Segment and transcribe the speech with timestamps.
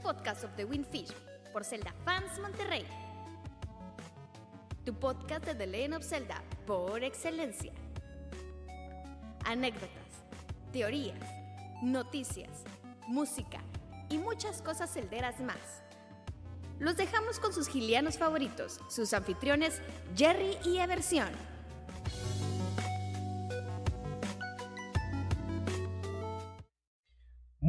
[0.00, 1.10] podcast of the Windfish
[1.52, 2.84] por Zelda Fans Monterrey.
[4.84, 7.72] Tu podcast de The Legend of Zelda por excelencia.
[9.44, 9.90] Anécdotas,
[10.72, 11.20] teorías,
[11.82, 12.64] noticias,
[13.08, 13.60] música
[14.08, 15.82] y muchas cosas celderas más.
[16.78, 19.82] Los dejamos con sus gilianos favoritos, sus anfitriones
[20.16, 21.28] Jerry y Eversión.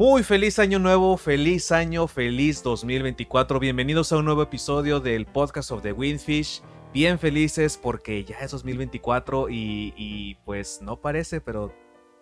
[0.02, 3.60] Muy feliz año nuevo, feliz año, feliz 2024.
[3.60, 6.64] Bienvenidos a un nuevo episodio del podcast of the Windfish.
[6.91, 11.72] Bien felices porque ya es 2024 y, y pues no parece, pero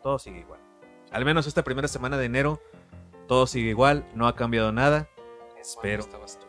[0.04, 0.60] todo sigue igual.
[1.10, 2.62] Al menos esta primera semana de enero,
[3.30, 5.08] todo sigue igual, no ha cambiado nada.
[5.58, 6.02] Espero.
[6.02, 6.48] estabas tú?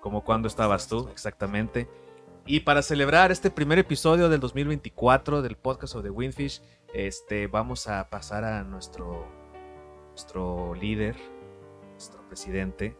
[0.00, 1.88] Como cuando estabas tú, exactamente.
[2.44, 6.60] Y para celebrar este primer episodio del 2024 del podcast of the Windfish,
[6.92, 9.28] este, vamos a pasar a nuestro,
[10.22, 11.16] nuestro líder,
[11.90, 12.96] nuestro presidente,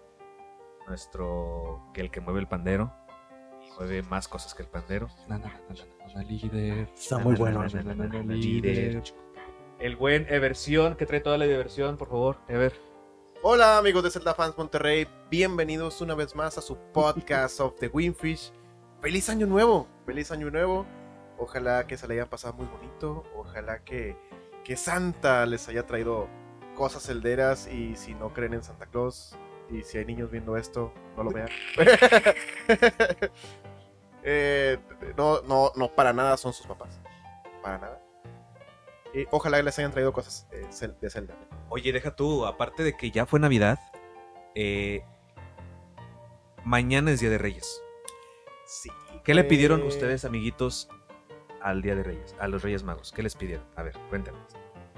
[0.88, 2.92] nuestro que el que mueve el pandero
[3.64, 5.06] y mueve más cosas que el pandero.
[5.28, 6.88] Na, na, na, na, na, líder.
[6.92, 7.64] Está muy bueno.
[8.24, 9.04] Líder.
[9.78, 12.72] El buen Eversión, que trae toda la diversión, por favor, Ever.
[13.44, 17.86] Hola amigos de Zelda Fans Monterrey, bienvenidos una vez más a su podcast of the
[17.86, 18.52] Windfish.
[19.00, 20.86] Feliz año nuevo, feliz año nuevo.
[21.38, 24.16] Ojalá que se le hayan pasado muy bonito, ojalá que,
[24.64, 26.28] que Santa les haya traído
[26.82, 29.36] cosas celderas y si no creen en Santa Claus
[29.70, 31.48] y si hay niños viendo esto, no lo vean.
[34.24, 34.78] Eh,
[35.16, 37.00] no, no, no, para nada son sus papás,
[37.60, 38.00] para nada.
[39.12, 40.64] Y ojalá que les hayan traído cosas eh,
[41.00, 41.34] de Zelda.
[41.70, 43.80] Oye, deja tú, aparte de que ya fue Navidad,
[44.54, 45.04] eh,
[46.62, 47.82] mañana es Día de Reyes.
[48.64, 48.90] Sí.
[49.24, 50.88] ¿Qué le pidieron ustedes, amiguitos,
[51.60, 53.10] al Día de Reyes, a los Reyes Magos?
[53.10, 53.66] ¿Qué les pidieron?
[53.74, 54.38] A ver, cuéntame.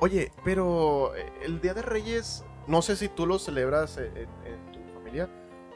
[0.01, 4.73] Oye, pero eh, el Día de Reyes, no sé si tú lo celebras en, en
[4.73, 5.29] tu familia,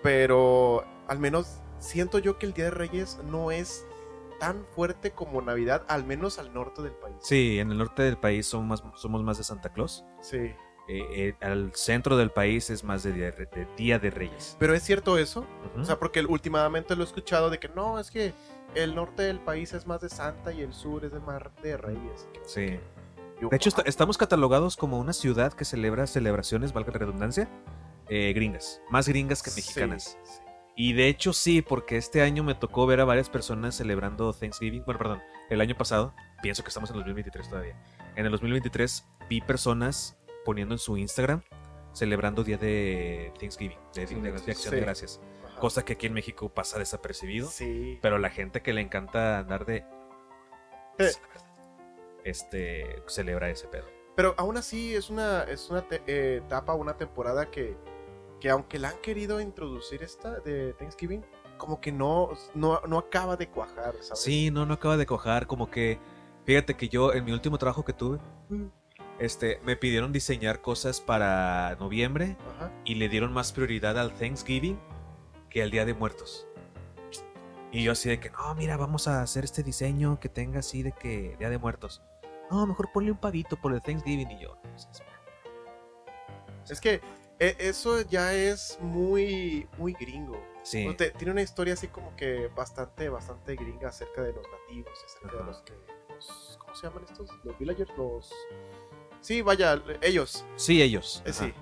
[0.02, 3.86] pero al menos siento yo que el Día de Reyes no es
[4.38, 7.16] tan fuerte como Navidad, al menos al norte del país.
[7.20, 10.04] Sí, en el norte del país somos más, somos más de Santa Claus.
[10.20, 10.52] Sí.
[10.90, 14.56] Eh, eh, al centro del país es más de Día de, de Día de Reyes.
[14.58, 15.44] Pero es cierto eso,
[15.76, 18.32] o sea, porque últimamente lo he escuchado de que no, es que
[18.74, 21.76] el norte del país es más de Santa y el sur es de Mar de
[21.76, 22.28] Reyes.
[22.32, 22.80] que sí.
[23.40, 27.48] De hecho, estamos catalogados como una ciudad que celebra celebraciones, valga la redundancia,
[28.08, 28.80] eh, gringas.
[28.90, 30.18] Más gringas que Sí, mexicanas.
[30.24, 30.40] sí.
[30.80, 34.84] Y de hecho sí, porque este año me tocó ver a varias personas celebrando Thanksgiving.
[34.84, 37.76] Bueno, perdón, el año pasado, pienso que estamos en el 2023 todavía.
[38.14, 41.42] En el 2023 vi personas poniendo en su Instagram
[41.92, 44.84] celebrando día de Thanksgiving, de, de- de acción de Sí.
[44.84, 45.20] gracias.
[45.48, 45.58] Ajá.
[45.60, 47.48] Cosa que aquí en México pasa desapercibido.
[47.48, 47.98] Sí.
[48.00, 49.78] Pero la gente que le encanta andar de...
[50.98, 51.10] Eh.
[52.28, 53.86] Este, celebra ese pedo.
[54.16, 57.76] Pero aún así es una, es una eh, etapa, una temporada que,
[58.40, 61.24] que aunque la han querido introducir esta de Thanksgiving,
[61.56, 64.20] como que no, no, no acaba de cuajar, ¿sabes?
[64.20, 65.98] Sí, no, no acaba de cojar, como que,
[66.44, 68.18] fíjate que yo en mi último trabajo que tuve,
[68.48, 68.66] Mm.
[69.18, 72.72] este, me pidieron diseñar cosas para noviembre Ajá.
[72.84, 74.78] y le dieron más prioridad al Thanksgiving
[75.50, 76.46] que al Día de Muertos.
[77.70, 80.82] Y yo así de que, no, mira, vamos a hacer este diseño que tenga así
[80.82, 82.02] de que Día de Muertos.
[82.50, 84.56] No, mejor ponle un pavito por el Thanksgiving y yo.
[86.70, 87.00] es- que
[87.40, 90.38] eh, eso ya es muy, muy gringo.
[90.62, 94.44] Sí, O te- tiene una historia así como que bastante, bastante gringa acerca de los
[94.50, 95.46] nativos, acerca de Ajá.
[95.46, 95.72] los que...
[96.14, 97.30] los- ¿Cómo se llaman estos?
[97.44, 98.32] Los villagers, los...
[99.20, 100.44] Sí, vaya, ellos.
[100.56, 101.22] sí, ellos.
[101.26, 101.54] Eh, sí.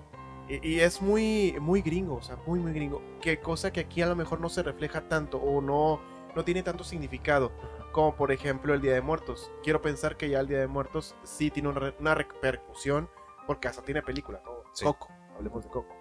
[0.49, 3.01] Y, y es muy, muy gringo, o sea, muy, muy gringo.
[3.21, 6.01] Que cosa que aquí a lo mejor no se refleja tanto o no,
[6.35, 7.53] no tiene tanto significado.
[7.97, 9.51] Como por ejemplo el Día de Muertos.
[9.63, 13.09] Quiero pensar que ya el Día de Muertos sí tiene una, una repercusión
[13.47, 14.51] porque hasta tiene película, ¿no?
[14.75, 14.85] Sí.
[14.85, 15.97] Coco, hablemos de Coco.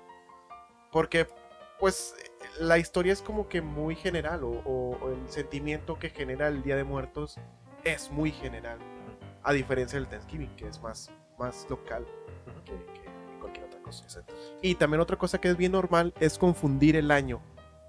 [0.92, 1.26] Porque,
[1.80, 2.14] pues,
[2.60, 6.64] la historia es como que muy general o, o- o el sentimiento que genera el
[6.64, 7.38] Día de Muertos
[7.86, 8.78] es muy general.
[9.44, 11.10] A diferencia del Thanksgiving, que es más,
[11.40, 12.06] más local
[12.66, 14.06] que, que cualquier otra cosa.
[14.62, 17.42] Y también otra cosa que es bien normal es confundir el año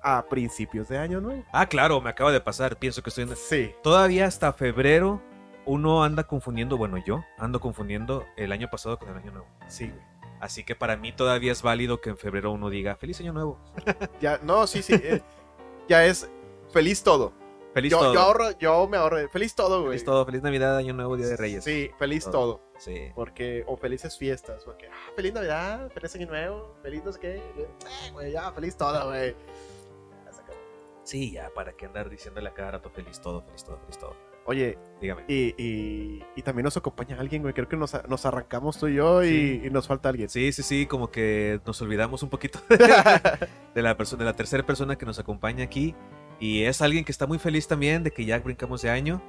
[0.09, 1.43] a principios de año nuevo.
[1.53, 2.79] Ah, claro, me acaba de pasar.
[2.79, 3.35] Pienso que estoy en...
[3.35, 3.75] Sí.
[3.83, 5.21] Todavía hasta febrero
[5.65, 9.49] uno anda confundiendo, bueno, yo ando confundiendo el año pasado con el año nuevo.
[9.67, 10.01] Sí, güey.
[10.39, 13.59] Así que para mí todavía es válido que en febrero uno diga feliz año nuevo.
[14.21, 14.95] Ya, no, sí, sí.
[14.95, 15.23] eh,
[15.89, 16.31] ya es
[16.73, 17.33] feliz todo.
[17.75, 18.15] Feliz Yo, todo.
[18.15, 19.29] yo ahorro, yo me ahorro.
[19.29, 19.89] Feliz todo, güey.
[19.91, 21.65] feliz todo, feliz Navidad, año nuevo, día de Reyes.
[21.65, 22.33] Sí, feliz Todo.
[22.33, 22.61] todo.
[22.79, 23.11] Sí.
[23.15, 27.37] Porque, o felices fiestas, porque, ah, feliz Navidad, feliz Año Nuevo, feliz no sé qué.
[27.37, 27.69] Eh,
[28.13, 29.35] güey, ya, feliz todo, güey.
[31.07, 34.17] Sí, ya, para qué andar diciéndole a cada rato feliz todo, feliz todo, feliz todo.
[34.45, 35.25] Oye, Dígame.
[35.29, 37.55] y, y, y también nos acompaña alguien, güey.
[37.55, 40.29] Creo que nos, nos arrancamos tú y yo y, y nos falta alguien.
[40.29, 44.65] Sí, sí, sí, como que nos olvidamos un poquito de la, persona, de la tercera
[44.67, 45.95] persona que nos acompaña aquí.
[46.41, 49.23] Y es alguien que está muy feliz también de que ya brincamos de año.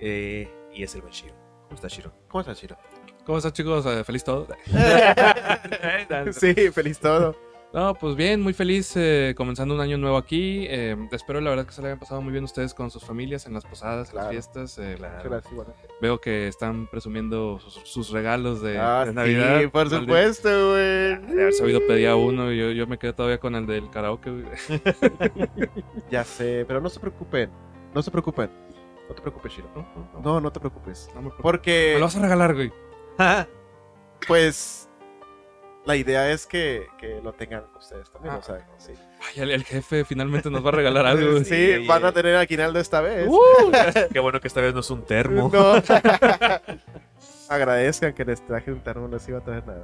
[0.00, 1.34] eh, y es el buen Shiro.
[1.64, 2.12] ¿Cómo está Shiro?
[2.28, 2.76] ¿Cómo estás, Chiro?
[3.24, 3.84] ¿Cómo estás, chicos?
[3.86, 4.46] Eh, ¿Feliz todo?
[6.32, 7.36] sí, feliz todo.
[7.74, 10.66] No, pues bien, muy feliz eh, comenzando un año nuevo aquí.
[10.68, 13.46] Eh, espero la verdad que se le hayan pasado muy bien ustedes con sus familias
[13.46, 14.26] en las posadas, en Claro.
[14.26, 14.78] las fiestas.
[14.78, 15.54] eh, Muchas gracias.
[16.02, 19.60] Veo que están presumiendo sus, sus regalos de, Ah, de Navidad.
[19.62, 21.16] sí, por supuesto, güey.
[21.34, 23.88] De haber sabido pedir a uno y yo, yo me quedé todavía con el del
[23.88, 24.30] karaoke.
[24.30, 24.44] güey.
[26.10, 27.50] Ya sé, pero no se preocupen.
[27.94, 28.50] No se preocupen.
[29.08, 29.68] No te preocupes, Shiro.
[29.74, 31.08] No, no, no, te preocupes.
[31.14, 31.42] no me preocupo.
[31.42, 32.70] Porque, Me lo vas a regalar, güey.
[34.28, 34.88] pues,
[35.84, 38.38] la idea es que, que lo tengan ustedes también, Ah.
[38.38, 38.92] o sea, sí.
[39.20, 41.42] Ay, el, el jefe finalmente nos va a regalar algo.
[41.44, 43.26] Sí, van a tener aguinaldo esta vez.
[43.28, 43.72] Uh,
[44.12, 45.50] Qué bueno que esta vez no es un termo.
[45.52, 45.74] No.
[47.48, 49.82] Agradezcan que les traje un termo, no les iba a traer nada.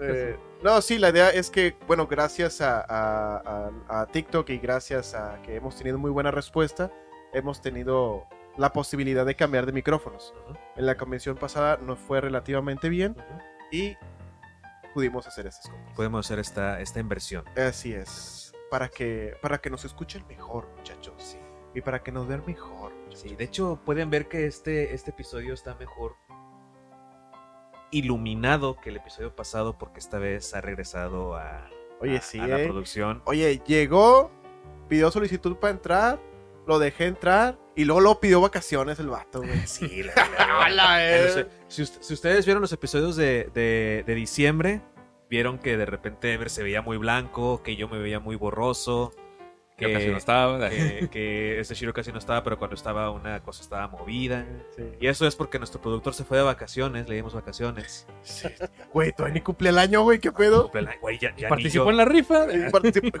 [0.00, 4.58] Eh, no, sí, la idea es que, bueno, gracias a, a- a- a TikTok y
[4.58, 6.90] gracias a que hemos tenido muy buena respuesta,
[7.32, 8.24] hemos tenido
[8.58, 10.34] la posibilidad de cambiar de micrófonos.
[10.44, 13.16] Ujú, En la convención pasada nos fue relativamente bien
[13.72, 13.96] y
[14.96, 15.92] pudimos hacer estas cosas.
[15.94, 17.44] Podemos hacer esta, esta inversión.
[17.54, 18.54] Así es.
[18.70, 21.12] Para que, para que nos escuchen mejor, muchachos.
[21.18, 21.38] Sí.
[21.74, 22.92] Y para que nos vean mejor.
[23.14, 26.16] Sí, de hecho pueden ver que este, este episodio está mejor
[27.90, 31.68] iluminado que el episodio pasado porque esta vez ha regresado a,
[32.00, 32.64] Oye, a- sí, a la eh.
[32.64, 33.22] producción.
[33.26, 34.30] Oye, llegó,
[34.88, 36.18] pidió solicitud para entrar,
[36.66, 39.60] lo dejé entrar y luego lo pidió vacaciones el vato, güey.
[39.66, 44.82] Sí, la, si, si ustedes vieron los episodios de, de- de diciembre,
[45.28, 49.12] vieron que de repente Ever se veía muy blanco, que yo me veía muy borroso,
[49.76, 50.68] que, casi no estaba.
[50.70, 54.46] que, que este Shiro casi no estaba, pero cuando estaba una cosa estaba movida.
[54.74, 54.84] Sí.
[55.00, 58.06] Y eso es porque nuestro productor se fue de vacaciones, le dimos vacaciones.
[58.22, 58.48] Sí.
[58.92, 60.70] Güey, todavía ni cumple el año, güey, ¿qué pedo?
[61.00, 62.46] Güey, ya, ya ni Participó en la rifa.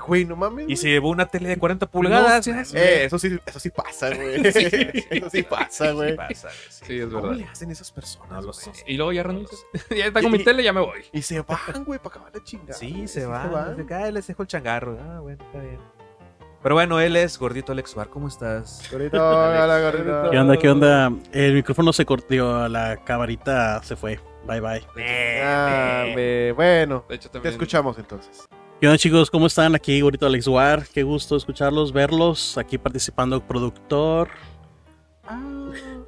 [0.06, 0.62] Güey, no mames.
[0.62, 0.76] Y güey.
[0.76, 2.46] se llevó una tele de 40 pulgadas.
[2.46, 4.46] No Eh, eso sí, eso sí pasa, güey.
[4.46, 6.10] Eso sí pasa, güey.
[6.12, 6.84] Sí pasa, güey, sí.
[6.86, 7.36] Sí, es ¿Cómo verdad.
[7.36, 8.44] le hacen esas personas?
[8.44, 8.76] No güey?
[8.86, 9.66] Y luego ya No renuncias.
[9.90, 11.04] ya está con mi Y- tele, ya me voy.
[11.12, 12.74] Y se van, güey, para acabar de chingar.
[12.76, 13.08] Sí, güey.
[13.08, 13.46] se va.
[13.46, 13.76] van.
[13.76, 14.98] Desde acá les dejo el changarro.
[15.00, 15.95] Ah, bueno, está bien.
[16.62, 18.08] Pero bueno, él es Gordito Alex Bar.
[18.08, 18.88] ¿Cómo estás?
[18.90, 20.30] Gordito, hola, gordito.
[20.30, 20.56] ¿Qué onda?
[20.56, 21.12] ¿Qué onda?
[21.32, 24.18] El micrófono se cortó, la camarita se fue.
[24.46, 24.82] Bye bye.
[25.44, 28.46] Ah, me- bueno, De hecho, te escuchamos entonces.
[28.80, 29.30] ¿Qué onda chicos?
[29.30, 29.74] ¿Cómo están?
[29.74, 30.84] Aquí Gorito Alex War.
[30.92, 32.58] Qué gusto escucharlos, verlos.
[32.58, 34.28] Aquí participando productor.
[35.26, 35.40] Ah,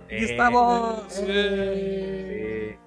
[0.08, 1.02] Eh, estamos.
[1.20, 2.78] Oye,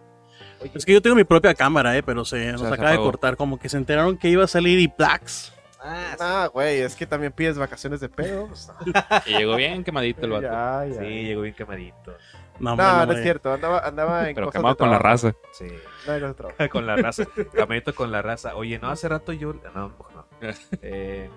[0.73, 3.35] Es que yo tengo mi propia cámara, eh, pero se nos se acaba de cortar.
[3.37, 5.53] Como que se enteraron que iba a salir y Plax.
[5.81, 8.47] Ah, Ah, güey, es que también pides vacaciones de pedo.
[8.47, 8.71] pues,
[9.25, 10.43] Y llegó bien quemadito el vato.
[10.43, 11.01] ya, ya.
[11.01, 12.15] sí, llegó bien quemadito.
[12.59, 15.33] No, hombre, No, es cierto, andaba, andaba en Pero cosas quemado de con la raza.
[15.51, 15.67] Sí.
[16.07, 16.57] No, trabajo.
[16.71, 17.23] con la raza.
[17.53, 18.55] Caminito con la raza.
[18.55, 19.53] Oye, no, hace rato yo.
[19.73, 20.25] No, no.
[20.81, 21.29] Eh,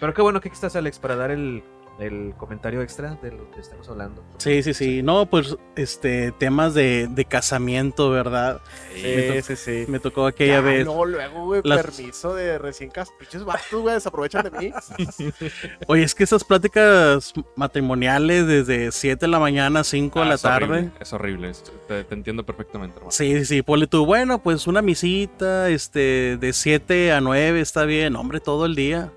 [0.00, 1.64] pero qué bueno que aquí estás, Alex, para dar el,
[1.98, 4.24] el comentario extra de lo que estamos hablando.
[4.38, 5.02] Sí, sí, sí.
[5.02, 8.60] No, pues, este, temas de, de casamiento, ¿verdad?
[8.94, 9.84] Sí, sí, sí.
[9.88, 10.84] Me tocó aquella Ya, vez.
[10.86, 13.14] No, luego, güey, Las- permiso de recién casados.
[13.20, 14.72] Pinches vatos, güey, desaprovechan de mí.
[15.86, 20.34] Oye, es que esas pláticas matrimoniales desde 7 de la mañana, 5 de Ah, la
[20.34, 20.64] es tarde.
[20.66, 21.50] horrible, Es horrible.
[21.50, 23.10] es- Te, te entiendo perfectamente, hermano.
[23.12, 27.84] Sí, sí, sí, ponle tú, bueno, pues una misita, este, de 7 a 9 está
[27.84, 29.12] bien, hombre, todo el día.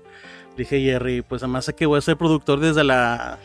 [0.58, 3.38] Dije, Jerry, pues además sé que voy a ser productor desde la,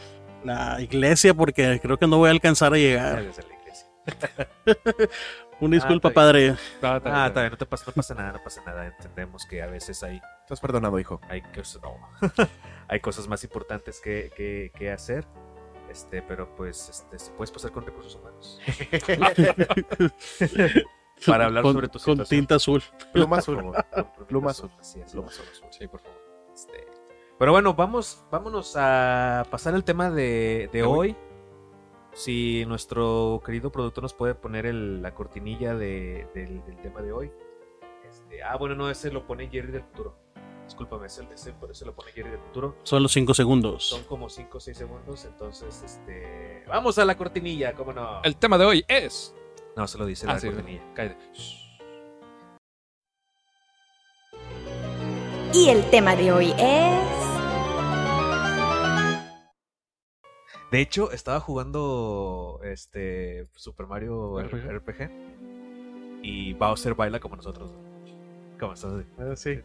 [0.43, 3.23] la iglesia porque creo que no voy a alcanzar a llegar.
[3.23, 3.87] Desde la iglesia.
[5.59, 6.15] Una disculpa, bien.
[6.15, 6.49] padre.
[6.81, 8.87] Ah, está bien, Ah, está bien, no, te pasa, no pasa nada, no pasa nada.
[8.87, 11.21] Entendemos que a veces hay, Estás perdonado, hijo.
[11.29, 11.95] hay, cosas, no.
[12.89, 15.25] hay cosas más importantes que, que, que hacer.
[15.89, 18.59] Este, pero pues este, se puedes pasar con recursos humanos
[21.27, 22.27] para hablar Con- sobre tu Con situación.
[22.39, 22.81] tinta azul.
[23.11, 23.61] Pluma azul.
[23.61, 23.73] con-
[24.15, 25.45] con Pluma azul, es, pluma azul.
[25.69, 26.17] Sí, por favor.
[26.53, 26.87] Este,
[27.39, 31.09] Pero bueno, vamos, vámonos a pasar al tema de, de De hoy.
[31.09, 31.15] hoy.
[32.13, 37.11] Si nuestro querido productor nos puede poner el- la cortinilla de- del, del tema de
[37.11, 37.31] hoy.
[38.07, 40.15] Este, ah, bueno, no, ese lo pone Jerry del futuro.
[40.65, 42.75] Discúlpame, ese, ese, por eso lo pone Jerry del futuro.
[42.83, 43.89] Son los 5 segundos.
[43.89, 46.63] Son como 5 o 6 segundos, entonces, este...
[46.67, 48.21] Vamos a la cortinilla, ¿cómo no?
[48.23, 49.35] El tema de hoy es.
[49.75, 50.83] No, se lo dice Ah, la sí, cortinilla.
[50.93, 51.25] cállate.
[55.53, 57.22] Y el tema de hoy es...
[60.71, 64.71] De hecho, estaba jugando este Super Mario RPG.
[64.71, 65.09] RPG,
[66.23, 67.71] y Bowser baila como nosotros.
[68.59, 68.91] ¿Cómo estás?
[69.19, 69.59] Ah, sí.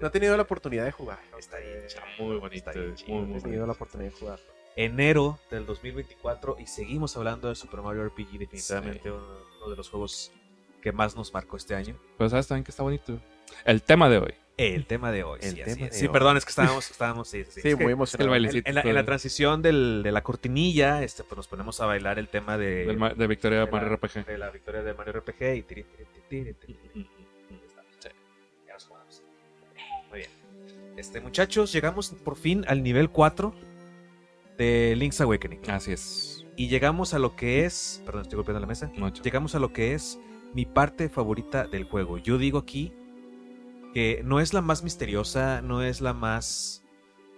[0.00, 1.18] No he tenido la oportunidad de jugar.
[1.38, 2.70] Está bien, Está muy bonito.
[2.70, 3.66] Está bien chido, muy, No muy he tenido bonito.
[3.66, 4.38] la oportunidad de jugar.
[4.76, 9.08] enero del 2024 y seguimos hablando de Super Mario RPG, definitivamente Sí.
[9.08, 9.24] uno,
[9.58, 10.32] uno de los juegos
[10.82, 11.96] que más nos marcó este año.
[12.18, 13.18] Pero sabes también que está bonito.
[13.64, 14.34] El tema de hoy.
[14.56, 15.40] El tema de hoy.
[15.42, 15.92] El sí, así tema es.
[15.92, 16.12] de sí hoy.
[16.12, 17.60] perdón, es que estábamos, estábamos, sí, sí.
[17.60, 21.48] Sí, muy en, en la, en la transición del- de la cortinilla, este, pues nos
[21.48, 24.26] ponemos a bailar el tema de, del de Victoria de Mario RPG.
[24.26, 25.84] de la victoria de Mario RPG y tiri, tiri,
[26.28, 26.78] tiri, tiri, tiri.
[27.98, 28.08] Sí,
[28.66, 29.22] ya nos jugamos.
[30.10, 30.30] Muy bien.
[30.96, 33.52] Este, muchachos, llegamos por fin al nivel 4
[34.56, 35.68] de Link's Awakening.
[35.68, 36.46] Así es.
[36.56, 38.00] Y llegamos a lo que es.
[38.06, 38.92] Perdón, estoy golpeando la mesa.
[38.96, 39.20] Mucho.
[39.24, 40.20] Llegamos a lo que es
[40.52, 42.18] mi parte favorita del juego.
[42.18, 42.92] Yo digo aquí
[43.94, 46.84] que no es la más misteriosa, no es la más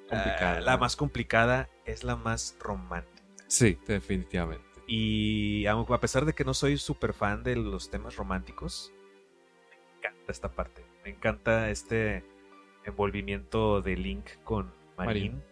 [0.09, 0.57] Complicada.
[0.57, 3.23] ah, la más complicada, es la más romántica.
[3.47, 4.65] Sí, definitivamente.
[4.87, 8.93] Y aunque a pesar de que no soy súper fan de los temas románticos,
[9.71, 10.85] me encanta esta parte.
[11.05, 12.25] Me encanta este
[12.85, 15.35] envolvimiento de Link con Marin.
[15.35, 15.45] Marin.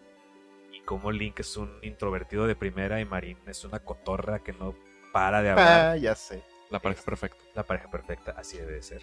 [0.73, 4.75] Y cómo Link es un introvertido de primera y Marin es una cotorra que no
[5.12, 5.87] para de hablar.
[5.87, 6.42] Ah, ya sé.
[6.70, 7.44] La pareja perfecta.
[7.54, 9.02] La pareja perfecta, así debe de ser.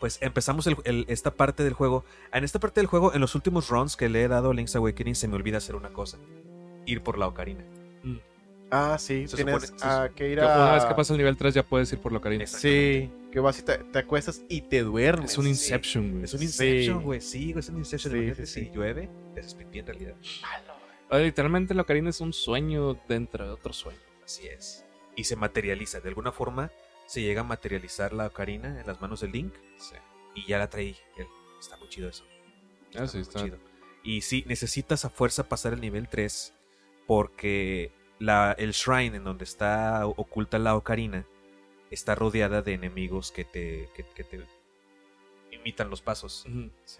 [0.00, 2.04] Pues empezamos el- el- esta parte del juego.
[2.32, 4.76] En esta parte del juego, en los últimos runs que le he dado a Link's
[4.76, 6.18] Awakening, se me olvida hacer una cosa.
[6.84, 7.64] Ir por la ocarina.
[8.70, 10.44] Ah, sí, Se tienes supone- se ah, que ir a...
[10.56, 12.46] Una vez que pasa el nivel 3 ya puedes ir por la Ocarina.
[12.48, 15.30] Sí, que vas y te, te acuestas y te duermes.
[15.32, 15.46] Es un.
[15.46, 16.24] Inception, güey.
[16.24, 16.42] Es un.
[16.42, 17.20] Inception, güey.
[17.20, 18.12] Sí, güey, es un Inception.
[18.12, 18.66] Sí, Imagínate sí, sí.
[18.66, 20.14] si llueve, te haces pipí en realidad.
[21.10, 24.00] Ah, Literalmente la Ocarina es un sueño dentro de otro sueño.
[24.24, 24.84] Así es.
[25.14, 26.00] Y se materializa.
[26.00, 26.72] De alguna forma,
[27.06, 29.54] se llega a materializar la ocarina en las manos de Link.
[29.78, 29.96] Sí.
[30.34, 30.96] Y ya la traí.
[31.16, 31.26] él.
[31.58, 32.24] Está muy chido eso.
[32.96, 33.44] Ah, sí, muy está.
[33.44, 33.58] chido.
[34.02, 36.54] Y sí, necesitas a fuerza pasar el nivel 3
[37.06, 41.26] porque la, el shrine en donde está oculta la ocarina
[41.90, 44.46] está rodeada de enemigos que te, que, que te
[45.56, 46.46] imitan los pasos.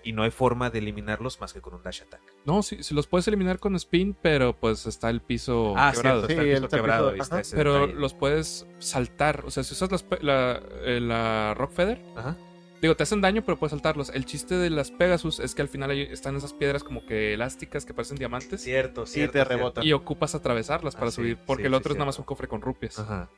[0.03, 2.21] Y no hay forma de eliminarlos más que con un dash attack.
[2.45, 6.27] No, sí, sí los puedes eliminar con spin, pero pues está el piso Ah, quebrado.
[6.27, 7.09] cierto, está Sí, el el piso quebrado.
[7.09, 7.23] ahí ajá.
[7.23, 7.95] está ese Pero detalle.
[8.01, 9.45] los puedes saltar.
[9.47, 12.37] O sea, si usas las la, eh, la Rock Feather, Ajá.
[12.83, 14.11] digo, te hacen daño, pero puedes saltarlos.
[14.11, 17.35] El chiste de las Pegasus es que al final ahí están esas piedras como que
[17.35, 18.63] elásticas que parecen diamantes.
[18.63, 19.33] Cierto, Sí, cierto.
[19.33, 19.55] te cierto.
[19.57, 19.85] rebota.
[19.85, 21.39] Y ocupas atravesarlas para Ah, sí, subir.
[21.47, 22.99] Porque sí, el sí, otro es nada más un cofre con rupias.
[22.99, 23.29] Ajá.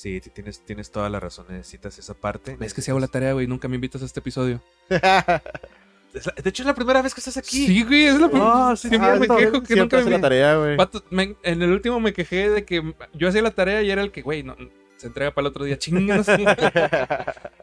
[0.00, 1.44] Sí, ti- tienes, tienes toda la razón.
[1.50, 2.56] Necesitas esa parte.
[2.60, 4.62] Es que si hago la tarea, güey, nunca me invitas a este episodio.
[4.88, 7.66] De hecho, es la primera vez que estás aquí.
[7.66, 8.70] Sí, güey, es la primera.
[8.70, 10.76] Ah, sí, Siempre Ah, me quejo que nunca me la tarea, güey.
[11.10, 14.10] Me- en el último me quejé de que yo hacía la tarea y era el
[14.10, 14.56] que, güey, no,
[14.96, 15.78] se entrega para el otro día.
[15.78, 16.26] Chingas.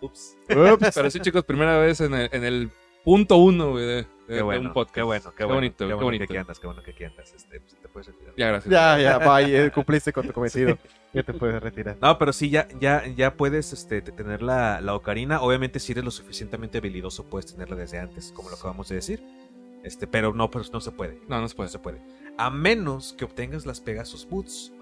[0.00, 0.36] Ups.
[0.48, 0.90] Ups.
[0.94, 2.70] Pero sí, chicos, primera vez en el, en el
[3.04, 4.94] punto uno, güey, de, de- Qué de bueno, un podcast.
[4.94, 6.20] qué bueno, qué, Qué bueno, bonito, qué qué bueno bonito.
[6.20, 7.34] que aquí andas, qué bueno que aquí andas.
[7.34, 8.34] Este, pues, te puedes retirar.
[8.36, 8.70] Ya, gracias.
[8.72, 10.78] Ya, ya, vaya, cumpliste con tu cometido.
[11.12, 11.96] Ya te puedes retirar.
[12.00, 15.40] No, pero sí, ya, ya, ya puedes este, te- tener la, la ocarina.
[15.40, 19.20] Obviamente, si eres lo suficientemente habilidoso, puedes tenerla desde antes, como lo acabamos de decir.
[19.82, 21.20] Este, pero no, pero no se puede.
[21.26, 21.68] No, no se No puede.
[21.70, 22.00] se puede.
[22.38, 24.72] A menos que obtengas las Pegasus Boots,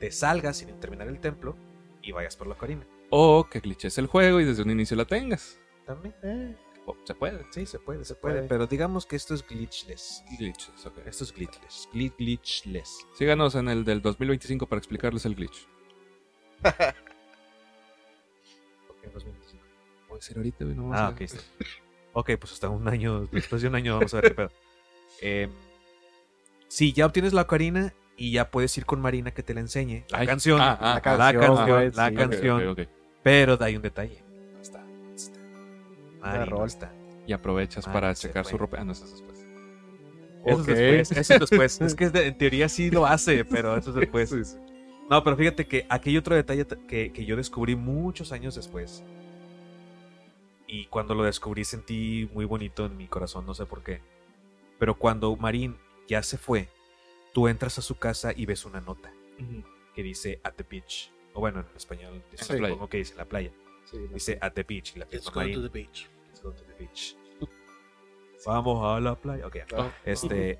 [0.00, 1.56] te salgas sin terminar el templo
[2.02, 2.84] y vayas por la ocarina.
[3.10, 5.60] O que glitches el juego y desde un inicio la tengas.
[5.86, 6.14] También.
[6.24, 6.56] Eh,
[7.04, 7.44] se puede.
[7.50, 8.36] Sí, se puede, se puede.
[8.36, 8.48] puede.
[8.48, 10.22] Pero digamos que esto es glitchless.
[10.38, 10.98] Glitches, ok.
[11.06, 11.88] Esto es glitchless.
[11.92, 13.06] Gli- glitchless.
[13.14, 15.66] Síganos en el del 2025 para explicarles el glitch.
[18.88, 19.64] Ok, 2025.
[20.08, 21.20] Puede ser ahorita, no Ah, a- ok.
[22.12, 24.50] Ok, pues hasta un año, después de un año vamos a ver qué pedo.
[25.22, 25.48] Eh,
[26.68, 30.04] sí, ya obtienes la ocarina y ya puedes ir con Marina que te la enseñe.
[30.08, 30.60] La Ay, canción.
[30.60, 31.40] ah, ah, la ah, canción,
[31.94, 32.88] la canción, la sí.
[33.22, 34.22] Pero hay un detalle.
[36.20, 36.66] Mari no rol.
[36.68, 36.92] está.
[37.26, 38.52] Y aprovechas Ah, para checar fue.
[38.52, 38.78] su ropa.
[38.80, 39.46] Ah, no, eso es después.
[40.46, 41.10] Eso es después.
[41.12, 41.80] Eso es después.
[41.80, 44.30] es que en teoría sí lo hace, pero eso es después.
[44.30, 44.56] Sí, sí.
[45.10, 49.02] No, pero fíjate que aquí hay otro detalle que, que yo descubrí muchos años después.
[50.66, 54.00] Y cuando lo descubrí sentí muy bonito en mi corazón, no sé por qué.
[54.78, 55.76] Pero cuando Marín
[56.08, 56.68] ya se fue,
[57.34, 59.12] tú entras a su casa y ves una nota
[59.94, 61.12] que dice at the beach.
[61.34, 63.50] O bueno, en español supongo que dice la playa.
[64.12, 66.08] Dice at the beach la Let's go to the beach.
[66.28, 67.16] Let's go to the beach.
[68.46, 69.46] Vamos a la playa.
[69.46, 69.56] Ok.
[69.76, 69.92] Ah.
[70.04, 70.58] Este.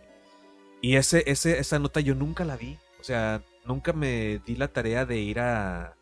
[0.83, 2.79] Y ese, ese, esa nota yo nunca la vi.
[3.01, 5.97] O sea, nunca me di la tarea de ir a,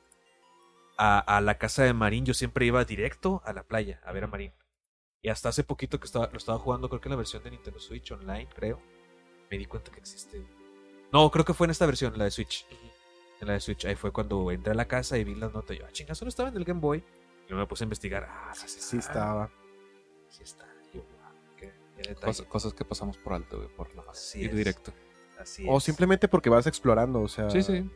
[0.97, 2.25] a, a la casa de Marín.
[2.25, 4.53] Yo siempre iba directo a la playa a ver a Marín.
[5.23, 7.51] Y hasta hace poquito que estaba, lo estaba jugando, creo que en la versión de
[7.51, 8.81] Nintendo Switch Online, creo.
[9.51, 10.43] Me di cuenta que existe.
[11.13, 12.67] No, creo que fue en esta versión, la de Switch.
[13.41, 13.85] En la de Switch.
[13.87, 15.75] Ahí fue cuando entré a la casa y vi la nota.
[15.75, 17.03] Y yo, ah, chinga, solo estaba en el Game Boy.
[17.49, 18.29] Y luego me puse a investigar.
[18.31, 19.51] Ah, sí, sí, estaba.
[20.29, 20.67] Sí está.
[20.93, 21.03] Yo,
[21.57, 22.21] qué, qué detalle.
[22.21, 24.57] Cosas, cosas que pasamos por alto, güey, por no Así ir es.
[24.57, 24.93] directo.
[25.41, 25.85] Así O es.
[25.85, 27.49] simplemente porque vas explorando, o sea.
[27.51, 27.91] Sí, sí.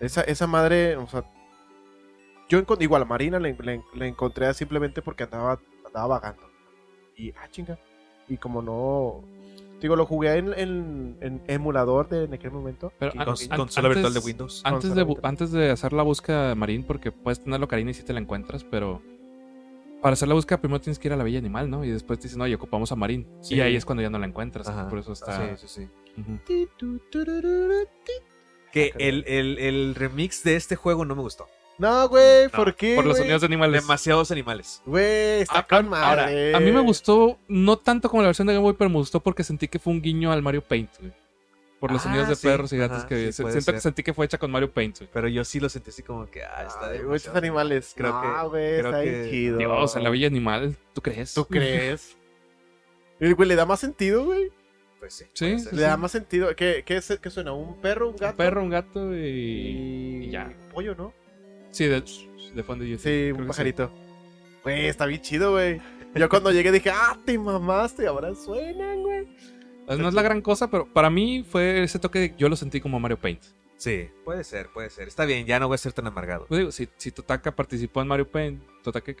[0.00, 1.24] Esa, esa madre, o sea.
[2.48, 6.50] Yo igual a Marina le, le- le encontré simplemente porque andaba, andaba vagando.
[7.14, 7.78] Y, ah, chinga.
[8.28, 9.22] Y como no.
[9.80, 12.92] Digo, lo jugué en, en- en emulador de, en aquel momento.
[12.98, 14.62] Pero an- Con, y- an- consola antes- virtual de Windows.
[14.64, 18.02] Antes de, antes de hacer la búsqueda de Marín, porque puedes tenerlo Karina y si
[18.02, 19.00] te la encuentras, pero
[20.02, 21.84] para hacer la búsqueda primero tienes que ir a la Bella Animal, ¿no?
[21.84, 23.26] Y después te dicen, oye, ocupamos a Marín.
[23.40, 23.54] Sí.
[23.56, 24.68] Y ahí es cuando ya no la encuentras.
[24.68, 24.88] Ajá.
[24.88, 25.56] Por eso está.
[25.56, 25.88] Sí, sí, sí.
[28.72, 31.46] Que el, el- el remix de este juego no me gustó.
[31.80, 32.94] No, güey, No, ¿por qué?
[32.94, 33.22] Por los güey?
[33.22, 33.82] sonidos de animales.
[33.82, 34.82] Demasiados animales.
[34.84, 36.54] Güey, está Ah, con ahora, madre.
[36.54, 39.20] A mí me gustó, no tanto como la versión de Game Boy, pero me gustó
[39.20, 41.12] porque sentí que fue un guiño al Mario Paint, güey.
[41.80, 42.46] Por los Ah, sonidos de sí.
[42.46, 44.98] perros y gatos Ajá, que sí, siento que sentí que fue hecha con Mario Paint,
[44.98, 45.10] güey.
[45.10, 47.94] Pero yo sí lo sentí así como que, ah, está de muchos animales.
[47.96, 49.56] Creo no, que- güey, creo está que- bien chido.
[49.56, 51.32] Dios, en la Villa Animal, ¿tú crees?
[51.34, 52.16] ¿Tú crees?
[53.22, 54.50] Y, Güey, le da más sentido, güey.
[54.98, 55.24] Pues sí.
[55.34, 55.56] Sí.
[55.72, 56.54] Le da más sentido.
[56.56, 57.52] ¿Qué, qué, es- qué suena?
[57.52, 58.08] ¿Un perro?
[58.10, 58.30] ¿Un gato?
[58.32, 59.18] Un perro, un gato y...
[59.18, 60.24] y...
[60.24, 60.52] y ya.
[60.72, 61.12] Pollo, ¿no?
[61.70, 62.02] Sí, de,
[62.54, 63.90] de fondo yo Sí, un pajarito.
[64.62, 65.80] Güey, está bien chido, güey.
[66.14, 69.28] Yo cuando llegué dije, ah, te mamaste, ahora suenan, güey.
[69.98, 72.80] No es la gran cosa, pero para mí fue ese toque de yo lo sentí
[72.80, 73.42] como Mario Paint.
[73.76, 75.08] Sí, puede ser, puede ser.
[75.08, 76.46] Está bien, ya no voy a ser tan amargado.
[76.46, 79.14] Pues digo, si, si Totaka participó en Mario Paint, Totaka,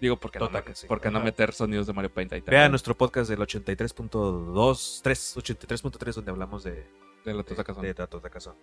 [0.00, 0.86] digo, ¿por qué, Totaka, no, sí.
[0.88, 5.36] ¿por qué no meter sonidos de Mario Paint ahí Vea nuestro podcast del 83.2, 3,
[5.36, 6.86] 83.3 donde hablamos de,
[7.24, 7.88] De la de, Totaka Zone.
[7.88, 8.58] de la Totaka Zone.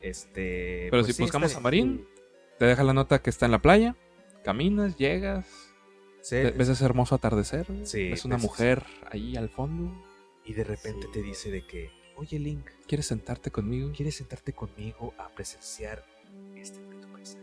[0.00, 2.06] Este, Pero pues si sí, buscamos a Marín,
[2.58, 3.96] te deja la nota que está en la playa,
[4.44, 5.46] caminas, llegas,
[6.20, 9.92] Sí, ve- ves ese hermoso atardecer, Sí, ves una ves- mujer ahí al fondo,
[10.44, 11.12] y de repente Sí.
[11.12, 13.90] te dice de que, oye Link, ¿quieres sentarte conmigo?
[13.96, 16.04] ¿quieres sentarte conmigo a presenciar
[16.56, 17.38] este bonito paisaje?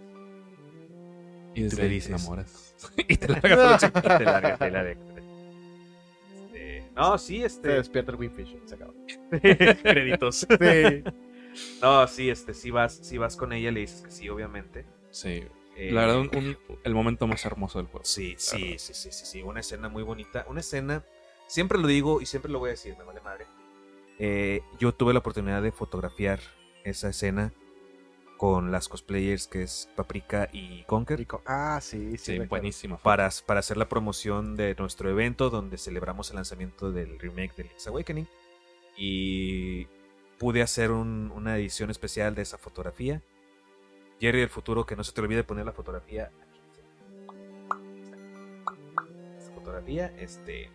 [1.55, 2.09] Y desde te dices.
[2.09, 2.75] enamoras.
[2.97, 4.17] y te largas a la chica.
[4.17, 4.91] te larga, te larga.
[4.91, 7.67] Este, no, sí, Se este.
[7.69, 8.57] despierta el Winfish.
[8.65, 8.93] Se acabó.
[9.83, 10.45] Créditos.
[10.49, 11.03] Sí.
[11.81, 14.85] No, sí, este, si vas, si vas con ella, le dices que sí, obviamente.
[15.15, 15.43] Sí,
[15.77, 18.05] Eh, la verdad, un- un- el momento más hermoso del juego.
[18.05, 20.45] Sí, la sí, sí, sí, sí, sí, una escena muy bonita.
[20.47, 21.03] Una escena,
[21.47, 23.45] siempre lo digo y siempre lo voy a decir, me vale madre.
[24.19, 26.39] Eh, yo tuve la oportunidad de fotografiar
[26.85, 27.51] esa escena
[28.37, 31.41] con las cosplayers que es Paprika y Conker Rico.
[31.45, 32.33] Ah, sí, sí.
[32.33, 32.97] Sí, buenísima.
[32.97, 37.63] para, para hacer la promoción de nuestro evento donde celebramos el lanzamiento del remake de
[37.63, 38.27] Link's Awakening.
[38.97, 39.87] Y
[40.39, 43.21] pude hacer un- una edición especial de esa fotografía.
[44.19, 46.59] Jerry del futuro, que no se te olvide poner la fotografía aquí.
[49.37, 50.69] Esta fotografía, este.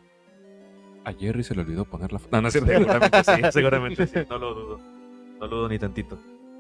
[1.05, 2.37] A Jerry se le olvidó poner la foto.
[2.37, 2.51] No, no.
[2.51, 4.19] Seguramente sí, seguramente sí.
[4.29, 4.79] No lo dudo.
[4.79, 6.19] No lo dudo ni tantito.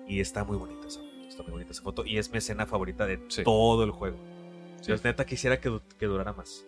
[0.08, 1.10] Y está muy bonita esa foto.
[1.28, 2.04] Está muy bonita esa foto.
[2.06, 3.44] Y es mi escena favorita de Sí.
[3.44, 4.16] todo el juego.
[4.80, 4.88] Sí.
[4.92, 6.64] Yo neta quisiera que, que durara más.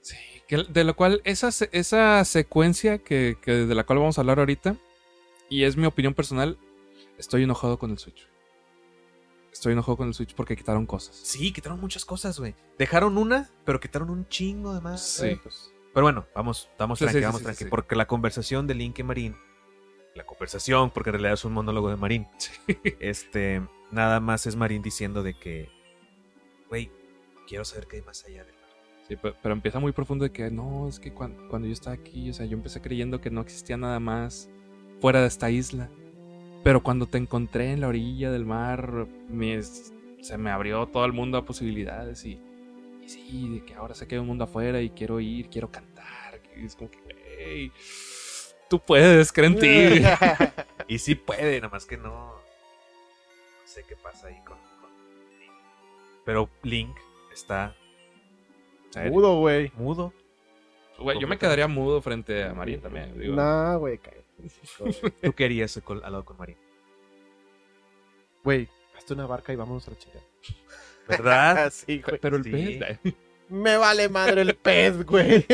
[0.00, 0.16] Sí,
[0.48, 4.40] que- de lo cual esa, esa secuencia que, que de la cual vamos a hablar
[4.40, 4.76] ahorita,
[5.48, 6.58] y es mi opinión personal,
[7.18, 8.26] estoy enojado con el Switch.
[9.58, 11.16] Estoy enojado con el Switch porque quitaron cosas.
[11.16, 12.54] Sí, quitaron muchas cosas, güey.
[12.78, 15.00] Dejaron una, pero quitaron un chingo de más.
[15.04, 15.26] Sí.
[15.26, 17.64] Eh, pues, Pero bueno, vamos, vamos Sí, tranqui, sí, vamos tranqui.
[17.64, 19.36] Porque la conversación de Link y Marín,
[20.14, 22.28] la conversación, porque en realidad es un monólogo de Marín,
[23.00, 25.68] este, nada más es Marín diciendo de que,
[26.68, 26.92] güey,
[27.48, 28.68] quiero saber qué hay más allá del mar.
[29.08, 31.94] Sí, pe- pero, empieza muy profundo de que no, es que cuan- cuando, yo estaba
[31.94, 34.48] aquí, o sea, yo empecé creyendo que no existía nada más
[35.00, 35.90] fuera de esta isla.
[36.68, 41.14] Pero cuando te encontré en la orilla del mar, me- se me abrió todo el
[41.14, 42.38] mundo a posibilidades y,
[43.02, 45.70] y sí, de que ahora sé que hay un mundo afuera y quiero ir, quiero
[45.70, 46.42] cantar.
[46.54, 47.72] Y es como que, güey,
[48.68, 50.02] tú puedes, cree en ti.
[50.88, 52.34] Y sí puede, nada más que no, no
[53.64, 54.90] sé qué pasa ahí con, con
[55.40, 55.52] Link.
[56.26, 56.96] Pero Link
[57.32, 57.74] está
[59.10, 59.72] Mudo, güey.
[59.74, 60.12] mudo.
[60.98, 63.18] Güey, yo me quedaría mudo frente a María también.
[63.18, 63.34] digo.
[63.36, 64.27] Nah, güey, cállate.
[65.22, 66.56] ¿Tú querías al lado con Marín?
[68.44, 70.24] Güey, hazte una barca y vámonos a la chingada.
[71.08, 71.70] ¿Verdad?
[71.72, 72.18] sí, güey.
[72.20, 72.50] Pero el Sí.
[72.50, 73.14] pez,
[73.48, 75.44] Me vale madre el pez, güey.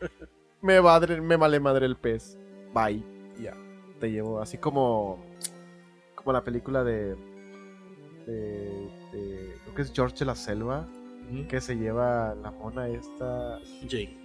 [0.62, 2.38] me, vale, me vale madre el pez.
[2.74, 3.02] Bye.
[3.40, 3.54] Ya.
[4.00, 5.24] Te llevo así como.
[6.14, 7.14] Como la película de.
[8.26, 8.88] De.
[9.12, 10.88] de creo que es George de la Selva.
[11.48, 13.58] Que se lleva la mona esta.
[13.86, 14.18] Jake.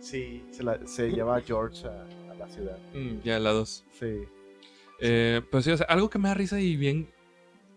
[0.00, 2.06] Sí, se, la- se lleva a George a,
[2.50, 2.78] ciudad.
[2.94, 3.84] Mm, ya la dos.
[3.98, 4.18] Sí.
[5.00, 7.08] Eh, pues sí, o sea, algo que me da risa y bien.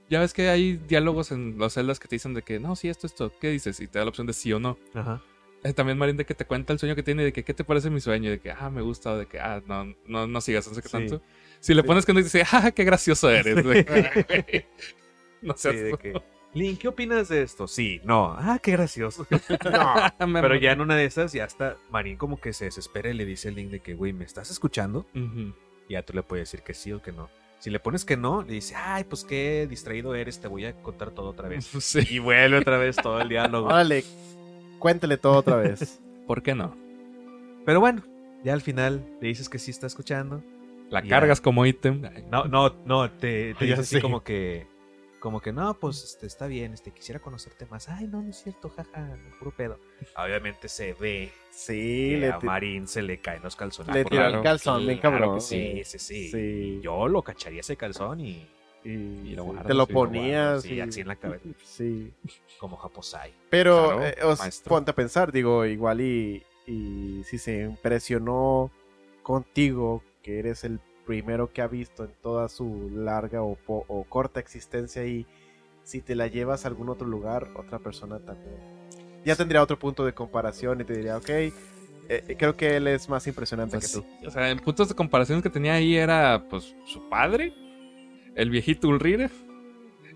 [0.09, 2.89] Ya ves que hay diálogos en los celdas que te dicen de que no, sí,
[2.89, 3.79] esto, esto, ¿qué dices?
[3.79, 4.77] Y te da la opción de sí o no.
[4.93, 5.21] Ajá.
[5.63, 7.63] Eh, también Marín de que te cuenta el sueño que tiene, de que qué te
[7.63, 10.41] parece mi sueño, de que ah, me gusta, o de que ah, no, no, no
[10.41, 10.91] sigas, no sé qué Sí.
[10.91, 11.21] tanto.
[11.61, 11.87] Si le Sí.
[11.87, 13.55] pones que no dice, ah, qué gracioso eres.
[13.65, 14.65] de que,
[15.41, 16.21] no Sí, seas de que,
[16.53, 17.67] Link, ¿qué opinas de esto?
[17.67, 18.35] Sí, no.
[18.37, 19.25] Ah, qué gracioso.
[19.71, 19.95] No.
[20.41, 23.25] Pero ya en una de esas, ya está Marín como que se desespera y le
[23.25, 25.05] dice al Link de que, güey, ¿me estás escuchando?
[25.13, 27.29] Y ya tú le puedes decir que sí o que no.
[27.59, 30.73] Si le pones que no, le dice, ay, pues qué distraído eres, te voy a
[30.81, 31.65] contar todo otra vez.
[31.81, 33.67] Sí, Y vuelve otra vez todo el diálogo.
[33.67, 34.03] Órale,
[34.79, 35.99] cuéntele todo otra vez.
[36.27, 36.75] ¿por qué no?
[37.65, 38.03] Pero bueno,
[38.43, 40.43] Ya al final le dices que sí está escuchando.
[40.89, 41.09] La Ya.
[41.09, 42.01] cargas como ítem.
[42.29, 44.67] No, no, no, te, te Ya dice así como que.
[45.23, 47.87] Como que no, pues este, está bien, este, quisiera conocerte más.
[47.87, 49.79] Ay, no, no es cierto, jaja, puro pedo.
[50.17, 53.95] Obviamente se ve Sí, que le, a Marín se le caen los calzones.
[53.95, 55.39] le la- el calzón, bien Claro cabrón.
[55.41, 56.79] sí, sí, sí, Sí.
[56.83, 58.45] Yo lo cacharía ese calzón y,
[58.83, 60.63] Y, lo te lo ponías.
[60.63, 62.11] sí, y- así en la cabeza, Sí.
[62.59, 63.33] como Japosai.
[63.49, 68.71] Pero, Claro, eh, os- ponte a pensar, digo, igual y, y si se impresionó
[69.21, 74.03] contigo, que eres el primero que ha visto en toda su larga o, po- o
[74.05, 75.25] corta existencia y
[75.83, 78.55] si te la llevas a algún otro lugar, otra persona también.
[79.25, 81.53] Ya tendría otro punto de comparación y te diría, ok, eh,
[82.09, 84.27] eh, creo que él es más impresionante Pues que tú.
[84.27, 87.53] O sea, en puntos de comparación que tenía ahí era, pues, su padre,
[88.35, 89.29] el viejito Ulrire,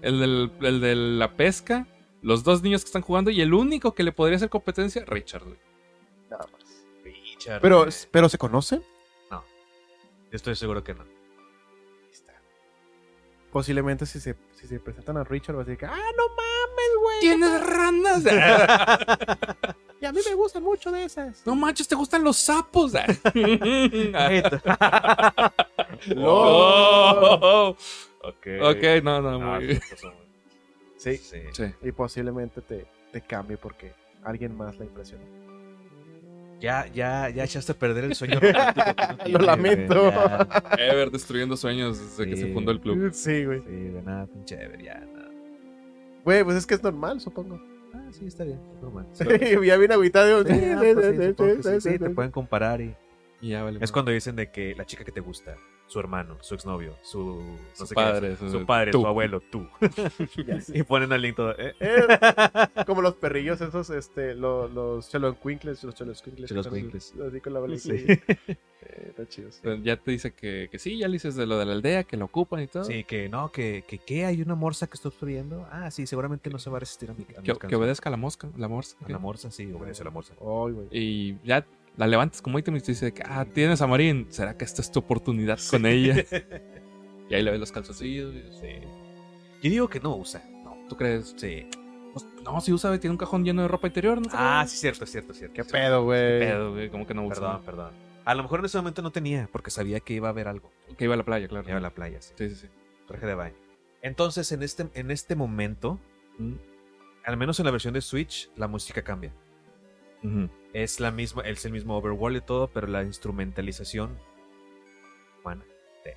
[0.02, 1.88] el, del, el de la pesca,
[2.22, 5.44] los dos niños que están jugando y el único que le podría hacer competencia, Richard.
[6.30, 6.86] Nada más.
[7.04, 8.84] Richard, Pero, pero ¿se conocen?
[10.32, 11.04] Estoy seguro que no.
[11.04, 12.34] Ahí está.
[13.52, 16.92] Posiblemente si se, si se presentan a Richard va a decir que, ah, no mames,
[17.02, 17.20] güey.
[17.22, 18.24] ¿Tienes ranas?
[20.00, 21.42] Y a mí me gustan mucho de esas.
[21.44, 22.94] no manches, ¿te gustan los sapos?
[26.16, 27.40] Oh.
[27.42, 27.76] Oh.
[28.24, 28.48] ok.
[28.62, 30.14] Ok, no, no, No, muy son-
[30.98, 31.18] Sí.
[31.18, 31.42] sí.
[31.52, 31.64] Sí.
[31.82, 35.24] Y posiblemente te, te cambie porque alguien más la impresionó.
[36.60, 38.86] Ya, ya, ya echaste a perder el sueño romántico
[39.24, 40.02] que no Lo lamento.
[40.12, 40.48] güey.
[40.80, 42.42] Ever destruyendo sueños desde que Sí.
[42.44, 43.12] se fundó el club.
[43.14, 43.62] Sí, güey.
[43.62, 45.30] Sí, de nada, pinche Ever, ya, nada.
[46.24, 47.62] Güey, pues es que es normal, supongo.
[47.94, 49.06] Ah, sí, está bien, normal.
[49.66, 50.44] ya viene agüitado.
[50.46, 50.80] Sí, ah,
[51.38, 52.96] pues sí, sí, sí, te pueden comparar y...
[53.40, 53.78] Y ya vale.
[53.82, 55.56] Es cuando dicen de que la chica que te gusta,
[55.88, 57.42] su hermano, su exnovio, su...
[57.74, 59.02] Su no sé qué, padre, su, su- su padre, tú.
[59.02, 59.68] su abuelo, tú.
[60.62, 60.78] Sé.
[60.80, 61.52] y ponen al link todo...
[61.58, 62.02] eh, Eh,
[62.86, 66.50] como los perrillos esos, este, los, los cheloncuincles, los cheloscuincles.
[66.50, 67.14] Cheloscuincles.
[67.28, 67.82] Así con la bolita.
[67.82, 68.06] Sí.
[68.90, 69.52] Eh, está chido.
[69.52, 69.60] sí.
[69.84, 72.16] Ya te dice que, que sí, ya le dices de lo de la aldea, que
[72.16, 72.84] lo ocupan y todo.
[72.86, 74.24] Sí, que no, que, que ¿qué?
[74.26, 75.68] ¿Hay una morsa que está obstruyendo?
[75.72, 78.12] Ah, sí, seguramente no se va a resistir a mi a Que, que obedezca a
[78.12, 78.96] la mosca, la morsa.
[79.04, 80.36] A la morsa, sí, obedece a la morsa.
[80.40, 80.88] Güey.
[80.92, 81.66] Y ya
[81.98, 84.28] la levantas como ítem y te dice que, ah, tienes a Marín.
[84.30, 86.16] ¿Será que esta es tu oportunidad con ella?
[87.30, 88.34] y ahí le ves los calzoncillos.
[88.34, 88.68] y- Sí.
[89.64, 90.44] Yo digo que no usa.
[90.64, 91.34] No, ¿tú crees?
[91.38, 91.68] Sí.
[92.14, 94.20] Pues, no, si usa, tiene un cajón lleno de ropa interior.
[94.22, 94.28] ¿no?
[94.32, 95.56] Ah, sí, cierto, es cierto, es cierto.
[95.56, 96.40] Qué pedo, güey.
[96.40, 97.36] Pedo, güey, como que no usa.
[97.42, 97.92] Perdón, perdón.
[98.26, 100.72] A lo mejor en ese momento no tenía, porque sabía que iba a haber algo.
[100.98, 101.68] Que iba a la playa, claro.
[101.68, 102.34] Iba a la playa, sí.
[102.38, 102.68] Sí, sí, sí.
[103.08, 103.56] Traje de baño.
[104.02, 106.00] Entonces, en este, en este momento,
[106.38, 106.54] Mm.
[107.26, 109.34] al menos en la versión de Switch, la música cambia.
[110.74, 114.18] Es la misma, es el mismo overworld y todo, pero la instrumentalización
[115.40, 115.64] humana
[116.04, 116.16] de,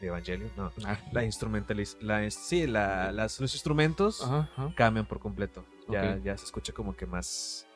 [0.00, 0.72] de Evangelion, no.
[0.84, 0.98] Ah.
[1.12, 4.72] La instrumentalización, la, sí, la, las, los instrumentos Ajá, ajá.
[4.76, 5.64] cambian por completo.
[5.88, 7.66] Ya, ya se escucha como que más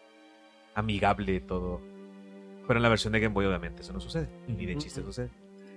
[0.75, 1.81] amigable todo.
[2.67, 4.29] Pero en la versión de Game Boy, obviamente, eso no sucede.
[4.47, 5.31] Ni de chiste sucede.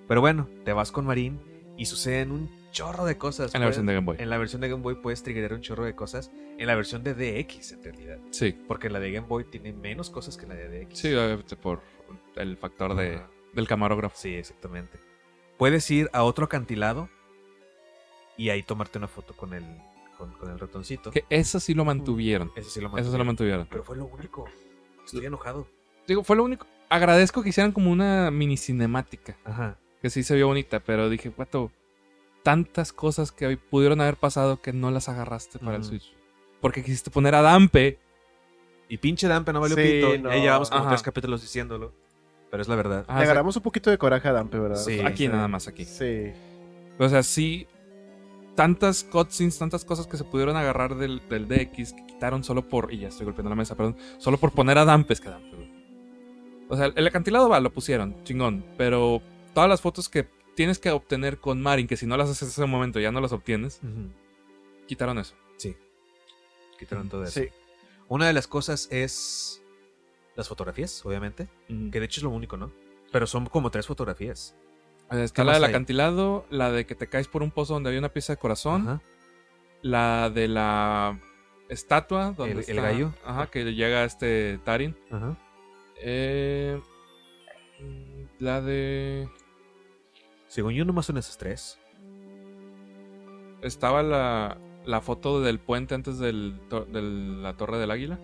[0.08, 1.40] Pero bueno, te vas con Marín
[1.78, 3.56] y suceden un chorro de cosas.
[3.56, 4.18] En la versión de Game Boy.
[4.20, 6.30] En la versión de Game Boy puedes triggerar un chorro de cosas.
[6.58, 8.20] En la versión de DX, en realidad.
[8.32, 8.52] Sí.
[8.68, 11.00] Porque la de Game Boy tiene menos cosas que la de DX.
[11.00, 11.14] Sí,
[11.62, 11.82] por
[12.36, 13.22] el factor de,
[13.54, 14.16] del camarógrafo.
[14.18, 15.00] Sí, exactamente.
[15.58, 17.10] Puedes ir a otro acantilado
[18.38, 19.64] y ahí tomarte una foto con el,
[20.18, 21.12] con, con el ratoncito.
[21.12, 22.52] Que eso sí lo mantuvieron.
[22.58, 23.62] Ese sí lo Eso sí lo mantuvieron.
[23.62, 23.68] mantuvieron.
[23.70, 24.46] Pero fue lo único.
[25.06, 25.66] Estoy enojado.
[26.08, 26.68] Digo, fue lo único.
[26.90, 29.38] Agradezco que hicieran como una mini cinemática.
[29.46, 29.80] Ajá.
[30.02, 31.72] Que sí se vio bonita, pero dije, guato,
[32.46, 35.84] tantas cosas que pudieron haber pasado que no las agarraste para el.
[35.84, 36.14] Switch.
[36.62, 37.98] Porque quisiste poner a Dampe.
[38.88, 40.18] Y pinche Dampe no valió Sí, pito.
[40.20, 40.30] no.
[40.30, 40.92] Ya llevamos como Ajá.
[40.92, 41.92] tres capítulos diciéndolo.
[42.52, 43.04] Pero es la verdad.
[43.08, 44.78] Ah, Le o sea, agarramos un poquito de coraje a Dampe, ¿verdad?
[44.78, 45.00] Sí.
[45.00, 45.86] aquí nada más, aquí.
[45.86, 46.32] Sí.
[47.00, 47.66] O sea, sí,
[48.56, 52.94] tantas cutscenes, tantas cosas que se pudieron agarrar del, del DX que quitaron solo por.
[52.94, 53.98] Y ya estoy golpeando la mesa, perdón.
[54.20, 55.56] Solo por poner a Dampes que Dampe.
[56.70, 58.64] O sea, el acantilado va, lo pusieron, chingón.
[58.78, 59.20] Pero
[59.56, 62.64] todas las fotos que tienes que obtener con Marin, que si no las haces en
[62.64, 63.80] ese momento ya no las obtienes,
[64.88, 65.36] quitaron eso.
[65.58, 65.76] Sí.
[66.80, 67.40] Quitaron todo eso.
[67.42, 67.50] Sí.
[68.08, 69.62] Una de las cosas es
[70.36, 71.48] las fotografías, obviamente.
[71.68, 72.72] Que de hecho es lo único, ¿no?
[73.12, 74.56] Pero son como tres fotografías.
[75.12, 75.70] Está ¿Qué la del hay?
[75.70, 78.82] acantilado, la de que te caes por un pozo donde había una pieza de corazón,
[78.88, 79.02] Ajá.
[79.82, 81.20] la de la
[81.70, 83.14] estatua donde El- el está- gallo.
[83.24, 84.96] Ajá, que llega este Tarin.
[85.12, 85.38] Ajá.
[86.02, 86.82] Eh,
[88.40, 89.30] la de
[90.56, 91.78] Según yo, nomás son esas tres.
[93.62, 98.18] estaba la, la foto del puente antes del, to- de la torre del águila,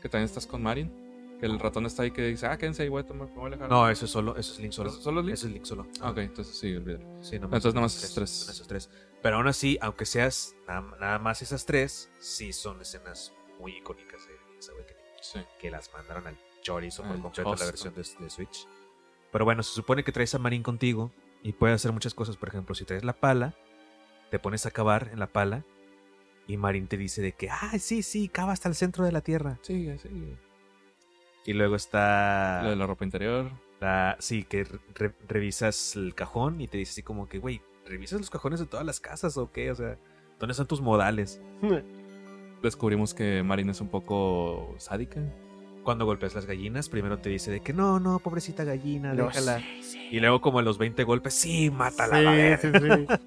[0.00, 0.92] que también estás con Marin,
[1.40, 3.46] que el ratón está ahí que dice, ah, quédense ahí, voy a tomar, voy a
[3.48, 3.68] alejar.
[3.68, 4.90] No, eso es solo, eso es Link solo.
[4.90, 5.34] ¿Eso solo es Link?
[5.34, 5.86] Eso es Link solo.
[6.00, 7.04] Ah, ok, entonces sí, olvídalo.
[7.20, 8.30] Sí, Entonces nomás esas esas tres.
[8.30, 8.90] Son esas tres.
[9.20, 14.24] Pero aún así, aunque seas nada, nada más esas tres, sí son escenas muy icónicas
[14.28, 15.40] de Link's Awakening, Sí.
[15.58, 18.68] Que las mandaron al chorizo por completo la versión de, de Switch.
[19.32, 21.10] Pero bueno, se supone que traes a Marín contigo
[21.44, 22.36] y puedes hacer muchas cosas.
[22.36, 23.54] Por ejemplo, si traes la pala,
[24.30, 25.62] te pones a cavar en la pala
[26.48, 29.20] y Marín te dice de que, ah, sí, sí, cava hasta el centro de la
[29.20, 29.58] tierra.
[29.62, 30.36] Sigue, sigue.
[31.46, 32.62] Y luego está...
[32.64, 33.50] Lo de la ropa interior.
[33.80, 38.18] La- sí, que re- revisas el cajón y te dice así como que, güey, ¿revisas
[38.18, 39.70] los cajones de todas las casas o qué?
[39.70, 39.98] O sea,
[40.40, 41.40] ¿dónde están tus modales?
[42.62, 45.20] Descubrimos que Marin es un poco sádica.
[45.84, 49.60] Cuando golpeas las gallinas, primero te dice de que no, no, pobrecita gallina, No, déjala.
[49.60, 49.98] sí, sí.
[50.10, 52.16] Y luego como a los 20 golpes, sí, mátala.
[52.16, 53.20] Sí, la verga".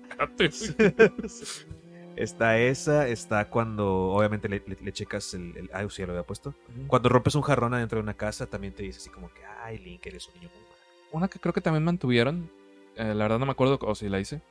[0.49, 0.75] sí, sí.
[2.15, 5.69] está esa, está cuando obviamente le, le- le checas el, el...
[5.73, 6.55] Ay, sí, ya lo había puesto.
[6.87, 9.77] Cuando rompes un jarrón adentro de una casa, también te dice así como que, ay,
[9.77, 10.75] Link, eres un niño muy malo.
[11.11, 12.49] Una que creo que también mantuvieron.
[12.95, 14.41] eh, la verdad no me acuerdo o si la hice.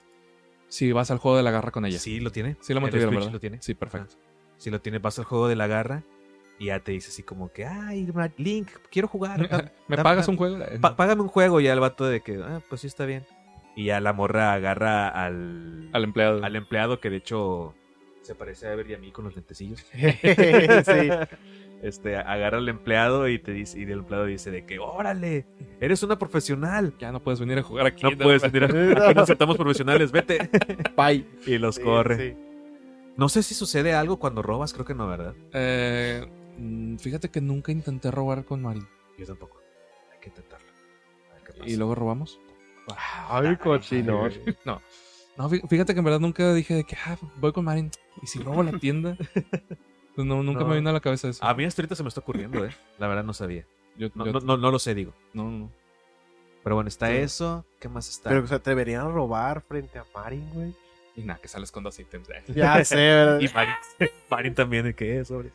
[0.68, 1.98] Si vas al juego de la garra con ella.
[1.98, 2.56] Sí, lo tiene.
[2.60, 3.32] Sí lo mantuvieron, ¿verdad?
[3.32, 3.60] lo tiene.
[3.62, 4.14] Sí, perfecto.
[4.58, 6.02] Si lo tiene, vas al juego de la garra
[6.58, 9.40] y ya te dice así como que, ay, Link, quiero jugar.
[9.88, 10.58] ¿Me pagas un juego?
[10.80, 13.24] pa- págame un juego y ya el vato de que, ah, pues sí está bien.
[13.76, 16.42] Y ya la morra agarra al, Al empleado.
[16.44, 17.74] al empleado que de hecho
[18.22, 19.84] se parece a Ever y a mí con los lentecillos.
[19.92, 21.10] Sí.
[21.82, 25.44] Este, agarra al empleado y te dice, y el empleado dice de que, órale,
[25.78, 26.94] eres una profesional.
[26.98, 28.02] Ya no puedes venir a jugar aquí.
[28.02, 28.66] No puedes venir a
[29.08, 30.48] aquí no aceptamos profesionales, vete.
[30.96, 31.26] Bye.
[31.46, 32.30] Y los Sí, corre.
[32.30, 32.36] sí.
[33.18, 35.34] No sé si sucede algo cuando robas, creo que no, ¿verdad?
[35.52, 38.86] Eh, mm, fíjate que nunca intenté robar con Marin.
[39.18, 39.60] Yo tampoco.
[40.12, 40.66] Hay que intentarlo.
[41.30, 41.70] A ver qué pasa.
[41.70, 42.38] Y luego robamos.
[43.28, 44.28] Ay, cochino.
[44.64, 44.80] No.
[45.36, 47.90] No, fí- fíjate que en verdad nunca dije de que ah, voy con Marin.
[48.22, 49.16] ¿Y si robo la tienda?
[50.14, 50.66] Pues no, nunca No.
[50.68, 51.44] me vino a la cabeza eso.
[51.44, 52.70] A mí hasta ahorita se me está ocurriendo, ¿eh?
[52.98, 53.66] La verdad no sabía.
[53.98, 55.12] Yo- No, yo- no, no, no lo sé, digo.
[55.34, 55.70] no, no.
[56.62, 57.16] Pero bueno, está Sí.
[57.16, 57.64] eso.
[57.78, 58.30] ¿Qué más está?
[58.30, 60.74] Pero se atreverían a robar frente a Marin, güey.
[61.16, 62.28] Y nada, que sales con dos ítems.
[62.30, 62.42] eh.
[62.54, 63.40] Ya sé, ¿verdad?
[63.40, 63.74] Y Marin,
[64.30, 65.50] Marin también, ¿de qué es, sobre?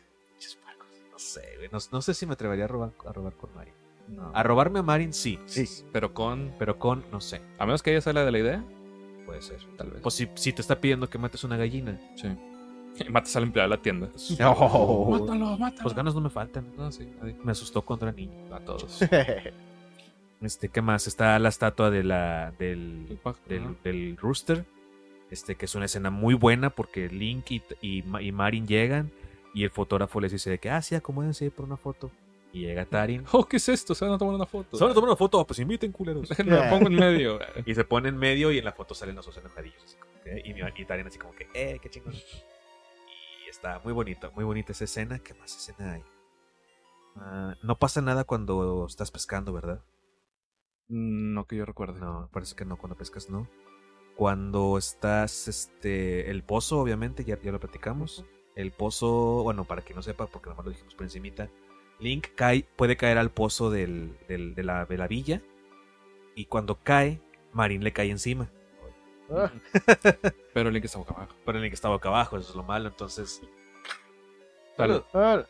[1.22, 1.68] Sé, güey.
[1.70, 3.74] No, no sé si me atrevería a robar, a robar con Marin.
[4.08, 4.30] No.
[4.34, 5.38] A robarme a Marin, sí.
[5.46, 5.64] Sí.
[5.92, 6.52] Pero con.
[6.58, 7.40] Pero con, no sé.
[7.58, 8.64] A menos que ella salga de la idea,
[9.24, 9.60] Puede ser.
[9.76, 10.02] tal vez.
[10.02, 12.28] Pues si, si te está pidiendo que mates una gallina, sí.
[12.98, 14.10] Y matas al empleado de la tienda.
[14.44, 15.10] Oh.
[15.18, 15.82] Mátalo, mátalo.
[15.82, 16.72] pues ganas no me faltan.
[16.76, 17.36] No, sí, nadie.
[17.42, 18.54] Me asustó era niño.
[18.54, 19.00] A todos.
[20.42, 21.06] Este, ¿qué más?
[21.06, 23.76] Está la estatua de la, del, pájaro, del, ¿no?
[23.84, 24.64] del rooster.
[25.30, 29.12] Este, que es una escena muy buena porque Link y, y, y Marin llegan
[29.54, 32.10] y el fotógrafo les dice de que, ah, sí, acomódense por una foto.
[32.52, 33.24] Y llega Tarin.
[33.32, 33.94] Oh, ¿qué es esto?
[33.94, 34.76] Se van a tomar una foto.
[34.76, 36.28] Solo tomar una foto, pues inviten culeros.
[36.28, 37.38] Déjenme la pongo en medio.
[37.66, 39.82] y se pone en medio y en la foto salen los dos enojadillos.
[39.84, 42.14] así como que, y, mi- y Tarin así como que, eh, qué chingón.
[42.14, 45.18] Y está muy bonito, muy bonita esa escena.
[45.18, 46.02] ¿Qué más escena hay?
[47.16, 49.82] Ah, no pasa nada cuando estás pescando, ¿verdad?
[50.88, 52.00] Mm, No que yo recuerde.
[52.00, 53.48] No, parece que no, cuando pescas no.
[54.16, 58.24] Cuando estás, este, el pozo, obviamente, ya, ya lo platicamos.
[58.54, 61.48] El pozo, bueno, para que no sepa, porque nomás lo dijimos por encimita,
[62.00, 65.40] Link cae, puede caer al pozo del, del- de, la, de la villa.
[66.34, 67.20] Y cuando cae,
[67.52, 68.50] Marin le cae encima.
[69.30, 69.50] Ah,
[70.54, 71.34] Pero Link está boca abajo.
[71.46, 72.88] Pero Link está boca abajo, eso es lo malo.
[72.88, 73.40] Entonces,
[74.76, 75.02] Salud.
[75.14, 75.44] ah,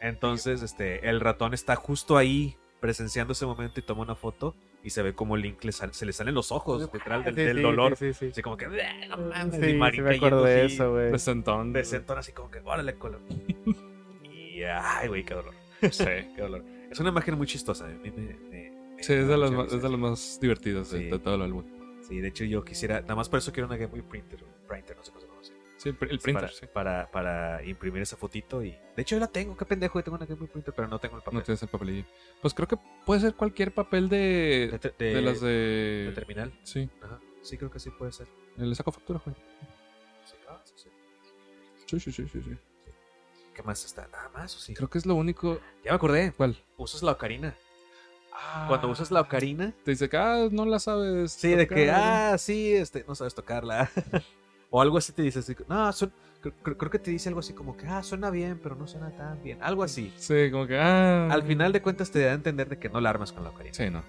[0.00, 4.54] entonces este, el ratón está justo ahí presenciando ese momento y toma una foto.
[4.82, 7.42] Y se ve como Link le sal- se le salen los ojos, literal, del, sí,
[7.42, 7.96] del sí, dolor.
[7.96, 8.26] Sí, sí, sí.
[8.32, 11.10] Así como que, "Bleh, no mames", Sí, y Marin sí me acuerdo de eso, güey.
[11.10, 11.72] De sentón.
[11.72, 13.20] de sentón así como que, órale, color.
[14.22, 15.54] y ay, güey, qué dolor.
[15.90, 16.04] Sí.
[16.36, 16.64] Qué dolor.
[16.90, 17.84] Es una imagen muy chistosa.
[17.84, 20.38] A mí me, me- me- Sí, es de las, mucha más, es de las más
[20.40, 21.04] divertidas de, Sí.
[21.04, 21.64] de todo el álbum.
[22.02, 24.96] Sí, de hecho yo quisiera, nada más por eso quiero una Game Boy Printer, printer,
[24.96, 25.27] no sé conoce.
[25.78, 26.66] Sí, el, pr- el printer, para, sí.
[26.72, 28.72] para, para imprimir esa fotito y...
[28.96, 30.98] De hecho yo la tengo, qué pendejo, yo tengo una Game Boy Printer, pero no
[30.98, 31.38] tengo el papel.
[31.38, 32.04] No tienes el papelillo.
[32.42, 35.48] Pues creo que puede ser cualquier papel de, de, de, de- las de
[36.08, 36.12] de...
[36.14, 36.52] terminal.
[36.64, 37.20] Sí, Ajá.
[37.42, 38.26] Sí, creo que sí puede ser.
[38.56, 39.36] le saco factura, güey.
[40.26, 40.88] Sí, ah, sí, sí.
[41.86, 42.56] Sí, sí, sí, sí, sí.
[43.54, 44.06] ¿Qué más está?
[44.08, 44.74] Nada más, ¿o sí?
[44.74, 45.60] Creo que es lo único...
[45.84, 46.32] Ya me acordé.
[46.36, 46.56] ¿Cuál?
[46.76, 47.54] Usas la ocarina.
[48.68, 51.32] Cuando usas la ocarina, Te dice que, ah, no la sabes.
[51.32, 53.90] Sí, de que, ah, sí, este, no sabes tocarla.
[54.70, 55.90] o algo así te dice, así, no,
[56.62, 59.42] creo que te dice algo así como que, ah, suena bien, pero no suena tan
[59.42, 59.58] bien.
[59.62, 60.12] Algo así.
[60.16, 61.28] Sí, como que, ah.
[61.30, 63.50] Al final de cuentas te da a entender de que no la armas con la
[63.50, 63.74] ocarina.
[63.74, 64.02] Sí, no.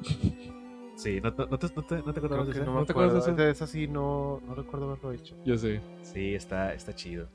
[0.98, 2.64] Sí, ¿no, no, no te, no, te, no te acordabas de eso?
[2.64, 3.40] no ¿No me te acuerdas de acuerdo.
[3.40, 3.44] eso?
[3.46, 5.36] De esa sí no, no recuerdo haberlo hecho.
[5.44, 5.78] Yo sí.
[6.02, 7.28] Sí, está, está chido.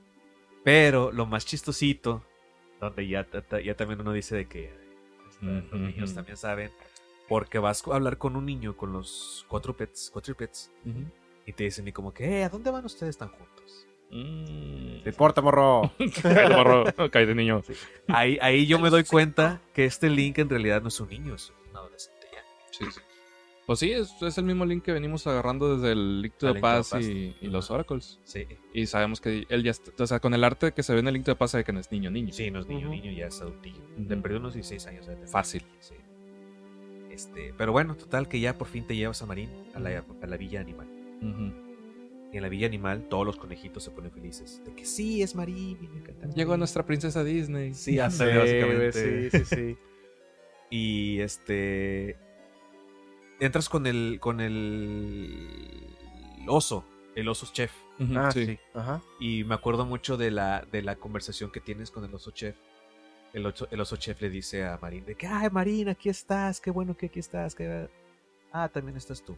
[0.66, 2.26] Pero lo más chistosito,
[2.82, 3.26] donde ya,
[3.64, 4.66] ya también uno dice de que
[5.30, 6.72] este, los niños también saben,
[7.30, 10.70] porque vas a hablar con un niño, con los cuatro pets, cuatro pets,
[11.46, 13.88] y te dicen y como que, eh, ¿a dónde van ustedes tan juntos?
[14.12, 15.02] Mm.
[15.04, 15.92] ¿Te importa, morro?
[16.22, 16.84] Cállate, morro.
[17.12, 17.62] Cállate, niño.
[18.08, 21.36] Ahí, ahí yo me doy cuenta que este Link en realidad no es un niño,
[21.36, 22.40] es un adolescente ya.
[22.72, 23.00] Sí, sí.
[23.66, 26.60] Pues sí, es, es el mismo link que venimos agarrando desde el Link to the
[26.60, 26.96] Past.
[27.00, 27.72] y, y los.
[27.72, 28.20] Oracles.
[28.26, 31.00] Sí, Y sabemos que él ya está, o sea, con el arte que se ve
[31.00, 32.34] en el Link to the Past sabe que no es niño, niño.
[32.34, 33.82] sí, no es niño, niño, ya es adultillo.
[33.94, 34.04] Ujú.
[34.04, 35.08] De perdió unos 16 años.
[35.08, 35.16] de.
[35.28, 35.66] Fácil.
[35.80, 35.96] Sí.
[37.10, 40.28] Este, pero bueno, total que ya por fin te llevas a Marín a la, a
[40.28, 40.90] la villa animal.
[42.32, 44.62] Y en la villa animal todos los conejitos se ponen felices.
[44.66, 45.78] De que sí, es Marín.
[45.82, 46.60] me encanta Llegó Marín".
[46.60, 47.74] nuestra princesa Disney.
[47.76, 49.30] Sí, ándale, sé, básicamente.
[49.32, 49.78] sí, sí, sí.
[50.72, 52.18] Y este.
[53.40, 54.18] Entras con el.
[54.20, 55.88] con el.
[56.48, 56.84] oso.
[57.16, 57.72] El oso chef.
[58.00, 58.46] Ujú, Ah, sí.
[58.48, 58.60] sí.
[58.74, 59.04] Ajá.
[59.20, 62.56] Y me acuerdo mucho de la, de la conversación que tienes con el oso chef.
[63.34, 66.60] El oso, el oso chef le dice a Marín de que, ay Marín, aquí estás,
[66.60, 67.54] qué bueno que aquí estás.
[67.54, 67.88] que-
[68.52, 69.38] Ah, también estás tú.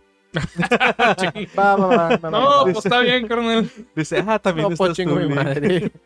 [1.58, 2.64] Va, va, va, va, va, No, va.
[2.64, 3.70] pues está bien, carnal.
[3.96, 5.16] Dice, ah, también No, pues estás tú.
[5.16, 5.36] mi Link".
[5.36, 5.92] madre.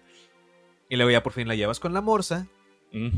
[0.91, 2.47] Y luego ya por fin la llevas con la morsa
[2.91, 3.09] Mm.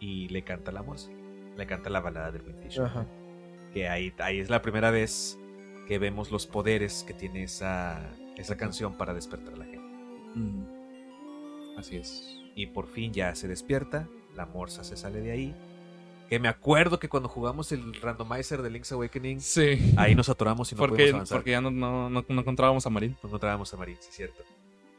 [0.00, 1.10] y le canta la morsa.
[1.56, 2.80] Le canta la balada del Windfish.
[2.80, 3.04] Ajá.
[3.74, 5.38] Que ahí, ahí es la primera vez
[5.86, 8.00] que vemos los poderes que tiene esa,
[8.38, 9.86] esa canción para despertar a la gente.
[10.34, 10.64] Mm.
[11.78, 12.38] Así es.
[12.54, 15.54] Y por fin ya se despierta, la morsa se sale de ahí.
[16.28, 19.94] Que me acuerdo que cuando jugamos el randomizer de Link's Awakening, Sí.
[19.96, 21.38] ahí nos atoramos y no porque, pudimos avanzar.
[21.38, 23.16] porque ya no, no, no, no encontrábamos a Marín.
[23.22, 24.42] No encontrábamos a Marín, sí es cierto.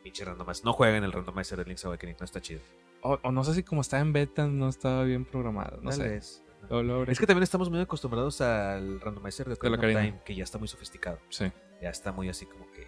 [0.03, 0.63] Pinche randomizer.
[0.63, 2.61] No jueguen el randomizer de Link's Awakening, no está chido.
[3.01, 5.81] O, o no sé si como estaba en beta no estaba bien programado.
[5.81, 6.41] No Tal sé.
[6.69, 10.01] Lo- lo Es que también estamos muy acostumbrados al randomizer de Ocarina Ocarina.
[10.01, 11.19] Time, que ya está muy sofisticado.
[11.29, 11.45] Sí.
[11.81, 12.87] Ya está muy así como que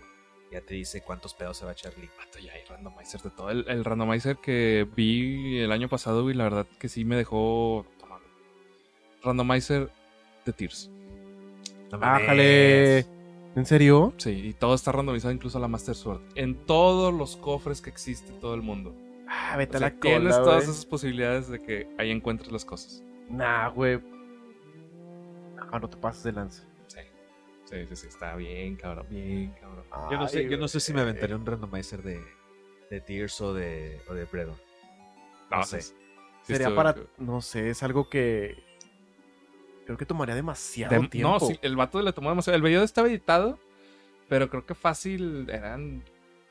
[0.52, 2.10] ya te dice cuántos pedos se va a echar Link.
[2.18, 3.50] Vato, ya hay randomizer de todo.
[3.52, 7.86] El, el randomizer que vi el año pasado, y la verdad que sí me dejó.
[9.24, 9.90] Randomizer
[10.46, 10.90] de Tears.
[11.92, 11.98] No.
[12.02, 13.00] Ájale.
[13.56, 14.14] ¿En serio?
[14.18, 16.22] Sí, y todo está randomizado, incluso la Master Sword.
[16.36, 18.96] En todos los cofres que existe en todo el mundo.
[19.28, 22.52] Ah, O vete a sea, la tienes cola, todas esas posibilidades de que ahí encuentres
[22.52, 23.04] las cosas.
[23.30, 24.00] Nah, güey.
[25.72, 26.64] Ah, no te pases de lanza.
[26.88, 27.00] Sí.
[27.66, 28.08] Sí, sí, sí.
[28.08, 29.06] Está bien, cabrón.
[29.10, 29.84] Bien, cabrón.
[30.12, 32.20] Yo no, sé, yo no sé si me aventaría un randomizer de,
[32.90, 34.56] de Tears o de, o de Bredo.
[35.52, 35.82] No, No sé.
[35.82, 35.96] sé.
[36.44, 36.96] Sería para.
[37.18, 38.64] No sé, es algo que.
[39.90, 41.18] Creo que tomaría demasiado tiempo.
[41.28, 42.56] No, sí, el vato le tomó demasiado.
[42.56, 43.58] El video estaba editado,
[44.28, 46.04] pero creo que fácil eran.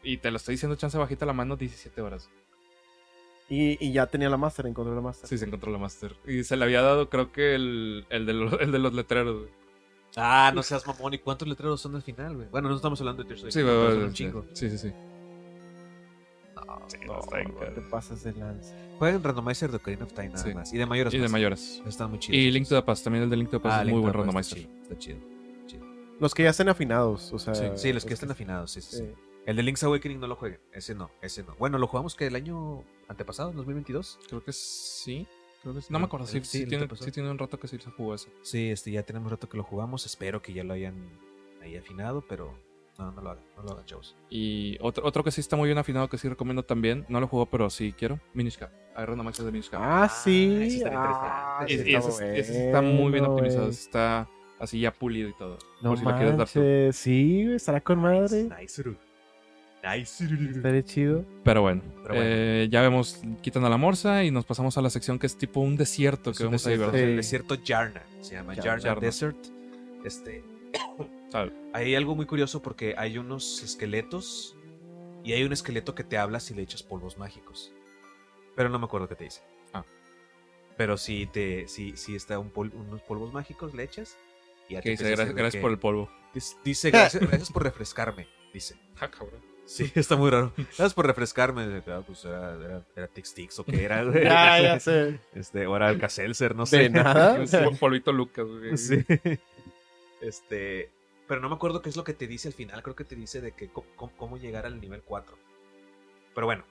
[0.02, 2.28] Y te lo estoy diciendo, chance bajita la mano, 17 horas.
[3.48, 5.28] Y, y ya tenía la master, encontró la master.
[5.28, 6.16] Sí, se encontró la Master.
[6.26, 9.38] Y se le había dado, creo que el, el, de, los, el de los letreros,
[9.42, 9.50] güey.
[10.16, 11.14] Ah, no seas mamón.
[11.14, 12.48] ¿Y cuántos letreros son al final, güey?
[12.48, 14.46] Bueno, no estamos hablando de Tears Sí, güey, un chingo.
[14.52, 14.92] Sí, sí, sí.
[16.56, 18.74] No, Sí, No, no, no te pases de lanza.
[18.98, 20.54] Jueguen randomizer de Ocarina of Time nada Sí.
[20.54, 20.72] más.
[20.72, 21.14] Y de mayores.
[21.14, 21.82] Y de mayores.
[21.86, 22.36] Están muy chidos.
[22.38, 23.94] Y Link to the Past, también el de Link to the Past Ah, es Link
[23.94, 24.58] muy buen randomizer.
[24.82, 25.18] Está chido.
[25.18, 25.86] Está chido.
[26.20, 27.54] Los que ya estén afinados, o sea.
[27.54, 27.64] Sí.
[27.76, 29.04] Sí, los que estén afinados, sí, sí, sí.
[29.46, 30.60] El de Link's Awakening no lo jueguen.
[30.72, 31.54] Ese no, ese no.
[31.58, 34.18] Bueno, lo jugamos que el año antepasado, 2022.
[34.28, 35.26] Creo que sí.
[35.62, 35.86] Creo que sí.
[35.90, 36.26] No me acuerdo.
[36.26, 38.28] Sí, Sí, sí, ¿no te tiene, sí tiene un rato que sí se jugó eso.
[38.42, 40.04] Sí, este, ya tenemos rato que lo jugamos.
[40.04, 40.94] Espero que ya lo hayan
[41.62, 42.52] ahí afinado, pero
[42.98, 44.16] no, no lo hagan, no lo hagan, chavos.
[44.28, 47.06] Y otro, otro que sí está muy bien afinado, que sí recomiendo también.
[47.08, 48.18] No lo jugó, pero sí quiero.
[48.34, 48.70] Minish Cap.
[48.94, 49.80] Agarra una máquina de Minish Cap.
[49.82, 50.58] Ah, sí.
[50.62, 51.72] ese está Ah, interesante.
[51.72, 53.68] Y- ese está ese, ese está muy bien bueno, optimizado.
[53.68, 55.58] Está así ya pulido y todo.
[55.82, 56.58] No por si lo quieres dar tú.
[56.58, 58.48] manches, sí, estará con madre.
[58.60, 58.82] Nice.
[59.84, 60.24] Nice.
[60.56, 61.24] Estaría chido.
[61.44, 62.20] Pero bueno, Pero bueno.
[62.24, 65.38] eh, ya vemos, quitan a la morsa y nos pasamos a la sección que es
[65.38, 67.06] tipo un desierto Es que un vemos ahí, desierto, ¿verdad?
[67.06, 67.10] Sí.
[67.12, 68.02] El desierto Yarna.
[68.22, 68.64] Se llama Yarna.
[68.64, 69.00] Yarna, Yarna.
[69.00, 69.36] Desert.
[70.04, 70.42] Este,
[71.72, 74.56] Hay algo muy curioso porque hay unos esqueletos
[75.24, 77.72] y hay un esqueleto que te habla si le echas polvos mágicos.
[78.56, 79.42] Pero no me acuerdo qué te dice.
[79.72, 79.84] Ah.
[80.76, 84.16] Pero si te, si, si está un pol- unos polvos mágicos, le echas.
[84.68, 86.10] Y ya te dice, gracias, que- por el polvo.
[86.34, 88.26] Dice, dice, gracias, gracias por refrescarme.
[88.52, 88.76] Dice.
[89.00, 89.40] Ah, cabrón.
[89.64, 90.52] Sí, está muy raro.
[90.56, 91.82] Gracias por refrescarme.
[91.86, 94.24] Ah, pues era, era, era Tix Tix o qué era, güey.
[94.24, 95.20] Ya, ya sé.
[95.34, 96.78] Este, o era Alka-Seltzer, no sé.
[96.78, 97.44] De nada.
[97.64, 98.76] Pol- Polvito Lucas, güey.
[98.78, 99.04] Sí.
[100.20, 100.90] Este.
[101.28, 102.82] Pero no me acuerdo qué es lo que te dice al final.
[102.82, 105.36] Creo que te dice de que co- cómo, cómo llegar al nivel 4.
[106.34, 106.64] Pero bueno.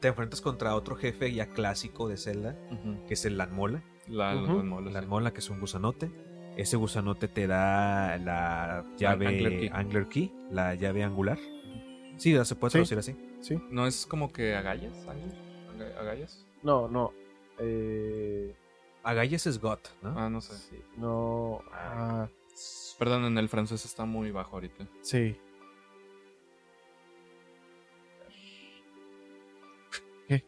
[0.00, 2.56] Te enfrentas contra otro jefe ya clásico de Zelda,
[3.06, 3.82] que es el Lanmola.
[4.08, 4.90] La, sí.
[4.90, 6.10] Lanmola, que es un gusanote.
[6.56, 9.70] Ese gusanote te da la llave Angler Key.
[9.72, 11.38] Angler Key, la llave angular.
[12.16, 12.78] Sí, se puede Sí.
[12.78, 13.16] traducir así.
[13.40, 13.58] Sí.
[13.70, 14.92] ¿No es como que agallas?
[15.98, 16.44] ¿Agallas?
[16.62, 17.12] No, no.
[17.58, 18.54] Eh,
[19.04, 20.18] Agalles es God, ¿no?
[20.18, 20.54] Ah, no sé.
[20.56, 21.60] sí, no.
[21.72, 22.28] Ah,
[22.98, 24.86] Perdón, en el francés está muy bajo ahorita.
[25.02, 25.36] sí.
[30.28, 30.44] ¿Qué?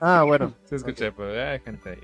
[0.00, 0.54] Ah, bueno.
[0.64, 2.00] Sí, escuché, pero hay gente ahí.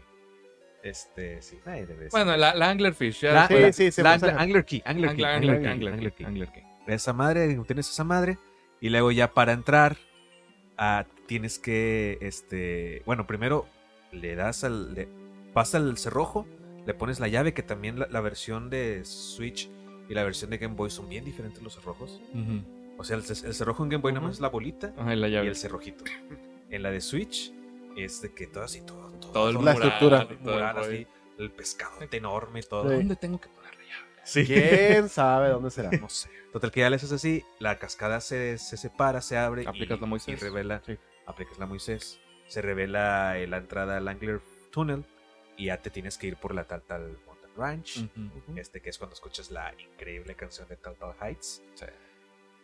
[0.82, 1.58] Este, sí.
[1.64, 2.08] Ay, debe.
[2.12, 3.20] Bueno, la, la Anglerfish.
[3.22, 4.02] Ya La- Sí, sí, sí.
[4.02, 4.40] La pues, Angler.
[4.40, 6.24] Angler Key, Angler Key, Angler, Angler Angler, Key, Angler, Angler Key.
[6.26, 6.62] Angler Key.
[6.86, 8.38] esa madre, tienes esa madre
[8.80, 9.96] y luego ya para entrar
[10.78, 13.66] ah, tienes que, este, bueno, primero
[14.12, 15.08] le das al, le,
[15.52, 16.46] pasa el cerrojo,
[16.86, 19.68] le pones la llave, que también la, la versión de Switch
[20.08, 22.20] y la versión de Game Boy son bien diferentes los cerrojos.
[22.98, 25.16] O sea, el, el cerrojo en Game Boy nada más es la bolita Ajá, y
[25.18, 25.48] la y llave.
[25.48, 26.04] el cerrojito.
[26.70, 27.52] En la de Switch
[27.96, 30.26] es de que todo así, todo, todo, Todo el todo La mural, estructura.
[30.30, 31.06] el mural, así,
[31.38, 32.88] el pescadote enorme y todo.
[32.88, 32.94] Sí.
[32.96, 34.06] ¿Dónde tengo que poner la llave?
[34.24, 34.44] Sí.
[34.46, 35.90] ¿Quién sabe dónde será?
[35.90, 36.28] No sé.
[36.52, 40.00] Total que ya le haces así, la cascada se, se separa, se abre y, Aplicas
[40.00, 40.28] la Moisés.
[40.28, 40.96] y revela, Sí.
[41.26, 45.04] aplicas la Moisés, se revela la entrada al Angler Tunnel
[45.56, 48.04] y ya te tienes que ir por la tal tal Mountain Ranch,
[48.56, 51.86] este que es cuando escuchas la increíble canción de Tal Tal Heights Sí.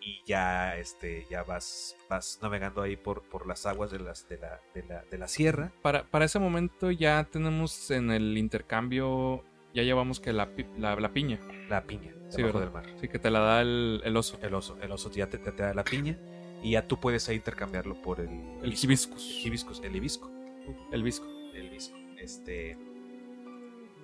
[0.01, 4.36] y ya este ya vas vas navegando ahí por, por las aguas de las de
[4.38, 5.72] la, de la, de la sierra.
[5.80, 11.12] Para, para ese momento ya tenemos en el intercambio, ya llevamos que la, la, la
[11.12, 11.38] piña.
[11.68, 12.84] La piña Sí, del mar.
[13.01, 14.38] Sí, que te la da el, el oso.
[14.43, 16.18] El oso, el oso ya te, te- te da la piña
[16.62, 18.28] y ya tú puedes ahí intercambiarlo por el
[18.62, 19.38] El hibiscus.
[19.40, 20.30] El hibiscus, el hibisco.
[20.93, 21.26] El visco.
[21.55, 21.97] el visco.
[22.23, 22.77] Este.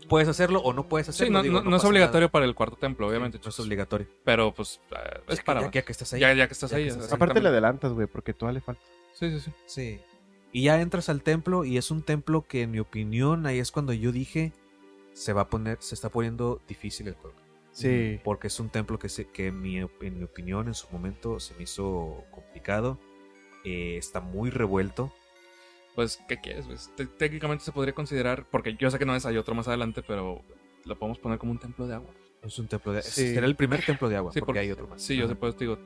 [0.09, 1.27] Puedes hacerlo o no puedes hacerlo.
[1.27, 2.33] Sí, no, digo, no- no es obligatorio nada.
[2.33, 3.39] para el cuarto templo, obviamente.
[3.43, 4.07] No es obligatorio.
[4.25, 5.61] Pero pues eh, es que- para.
[5.62, 6.21] Ya, que- ya que estás ahí.
[6.21, 6.85] ya, ya que estás ya ahí.
[6.85, 7.12] que estás.
[7.12, 8.83] Aparte le adelantas, güey, porque todavía le falta.
[9.12, 9.53] Sí, sí, sí.
[9.66, 10.01] Sí.
[10.53, 13.71] Y ya entras al templo y es un templo que en mi opinión ahí es
[13.71, 14.53] cuando yo dije
[15.12, 17.37] se va a poner, se está poniendo difícil el juego.
[17.73, 18.19] Sí.
[18.25, 21.39] Porque es un templo que, se, que en, mi, en mi opinión en su momento
[21.39, 22.99] se me hizo complicado.
[23.64, 25.12] Eh, está muy revuelto.
[25.99, 26.64] Pues, ¿qué quieres?
[26.66, 29.66] Pues, te- técnicamente se podría considerar, porque yo sé que no es, hay otro más
[29.66, 30.42] adelante, pero
[30.84, 32.11] lo podemos poner como un templo de agua.
[32.40, 33.34] Es un templo de Sí.
[33.34, 35.03] Será el primer templo de agua, Sí, porque, hay otro más.
[35.03, 35.76] Sí, yo sé, pues te digo,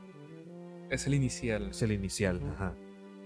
[0.91, 1.71] es el inicial.
[1.71, 2.75] Es el inicial, ajá.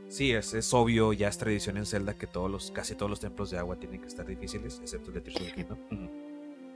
[0.09, 3.19] Sí, es, es obvio, ya es tradición en Zelda que todos los, casi todos los
[3.19, 5.79] templos de agua tienen que estar difíciles, excepto el de Tears of the Kingdom.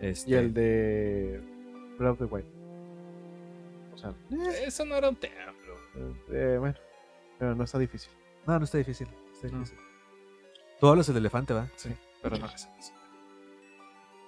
[0.00, 1.40] Este, Y el de
[2.00, 2.46] Breath of the Wild.
[3.94, 4.12] O sea,
[4.66, 5.74] Eso no era un templo.
[6.32, 6.74] eh, bueno,
[7.38, 8.11] pero no está difícil.
[8.44, 9.06] No, no está difícil.
[9.32, 9.62] está No.
[10.81, 11.68] Tú hablas del elefante, ¿va?
[11.76, 11.91] Sí,
[12.22, 12.68] pero no es eso.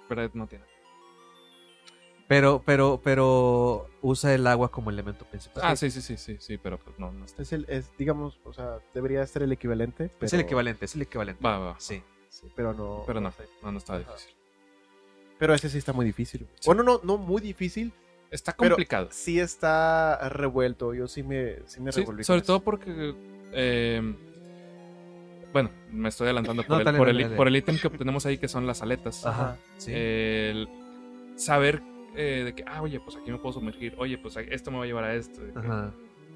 [0.09, 0.64] Pero no tiene.
[2.28, 5.62] Pero, pero, pero usa el agua como elemento principal.
[5.66, 7.42] Ah, sí, sí, sí, sí, sí, pero pues no, no está.
[7.42, 10.09] Es el, es, digamos, o sea, debería ser el equivalente.
[10.09, 11.42] Pero, Es el equivalente, es el equivalente.
[11.44, 11.80] Va, va, va.
[11.80, 12.03] Sí.
[12.30, 13.03] sí, pero no.
[13.07, 13.44] Pero no, sé.
[13.62, 14.34] no, no está difícil.
[15.38, 16.46] Pero ese sí está muy difícil.
[16.61, 16.66] Sí.
[16.66, 17.92] Bueno, no, no muy difícil.
[18.30, 19.09] Está Pero- complicado.
[19.11, 20.94] Sí está revuelto.
[20.94, 22.24] Yo sí me, sí me Sí, revolví.
[22.24, 23.14] sobre todo porque.
[23.53, 24.16] eh,
[25.53, 27.36] bueno, me estoy adelantando por, No, el, dale, por, dale, el, dale.
[27.36, 29.24] por el ítem que obtenemos ahí, que son las aletas.
[29.26, 29.57] Ajá.
[29.78, 29.92] Sí.
[29.94, 30.68] El
[31.36, 31.82] saber
[32.14, 33.94] eh, de que, ah, oye, pues aquí me puedo sumergir.
[33.98, 35.40] Oye, pues esto me va a llevar a esto.
[35.40, 35.92] de Ajá.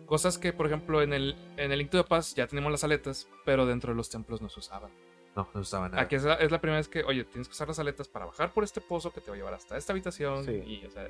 [0.06, 2.84] Cosas que, por ejemplo, en el, en el Link to the Past ya tenemos las
[2.84, 4.90] aletas, pero dentro de los templos no se usaban.
[5.34, 6.02] No, no usaba nada.
[6.02, 8.24] Aquí es la, es la primera vez que, oye, tienes que usar las aletas para
[8.24, 10.44] bajar por este pozo que te va a llevar hasta esta habitación.
[10.44, 10.52] Sí.
[10.52, 11.08] Y, o sea,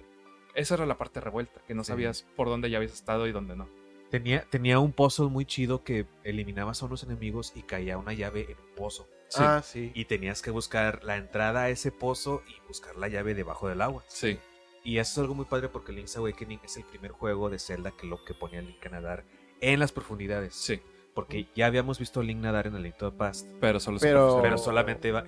[0.54, 1.88] esa era la parte revuelta, que no Sí.
[1.88, 3.68] sabías por dónde ya habías estado y dónde no.
[4.10, 8.42] Tenía, tenía un puzzle muy chido que eliminabas a unos enemigos y caía una llave
[8.50, 9.08] en un pozo.
[9.28, 9.90] Sí, Ah, sí.
[9.94, 13.82] Y tenías que buscar la entrada a ese pozo y buscar la llave debajo del
[13.82, 14.04] agua.
[14.08, 14.38] sí.
[14.84, 17.90] Y eso es algo muy padre porque Link's Awakening es el primer juego de Zelda
[17.90, 19.24] que lo que ponía Link a nadar
[19.60, 20.54] en las profundidades.
[20.54, 20.80] Sí,
[21.12, 23.98] Porque ya habíamos visto a Link nadar en el Link to the Past, pero solo
[23.98, 25.24] se Pero- solamente va.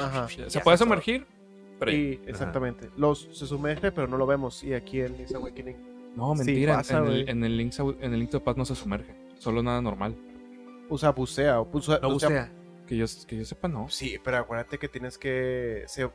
[0.00, 0.28] Ajá.
[0.48, 1.26] Se puede sumergir,
[1.78, 1.92] pero.
[1.92, 2.88] Y, exactamente.
[2.96, 4.64] Los, se sumerge, pero no lo vemos.
[4.64, 6.76] Y aquí en Link's Awakening No, Sí, mentira.
[6.76, 9.14] pasa, en, el, en, el Link, en el Link to the Past no se sumerge.
[9.38, 10.16] Solo nada normal.
[10.88, 11.60] usa bucea.
[11.60, 12.52] O bucea, No bucea- bucea.
[12.86, 13.88] Que yo, que yo sepa, no.
[13.88, 15.84] Sí, pero acuérdate que tienes que.
[15.86, 16.12] Se, o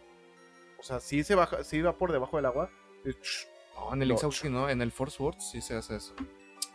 [0.81, 2.69] sea, sí se baja, sí va por debajo del agua.
[3.75, 4.13] No, en el No.
[4.13, 4.69] Link's Awakening no.
[4.69, 6.13] En el Force Words sí se hace eso.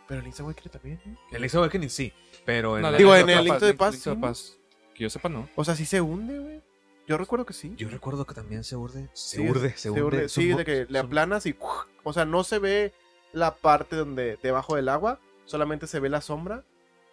[0.07, 0.99] Pero en Link's Awakening también.
[1.31, 2.11] En Link's Awakening sí,
[2.45, 4.53] pero en No, la- Digo, Link en el Link to the Past, Link sí.
[4.95, 5.47] Que yo sepa, no.
[5.55, 6.61] O sea, sí se hunde, güey.
[7.07, 7.73] Yo recuerdo que sí.
[7.77, 9.09] yo recuerdo que también se urde.
[9.13, 10.29] Se Sí, urde, se urde.
[10.29, 11.55] Sí, Son de que le aplanas y.
[12.03, 12.93] O sea, no se ve
[13.33, 15.19] la parte donde debajo del agua.
[15.45, 16.63] Solamente se ve la sombra.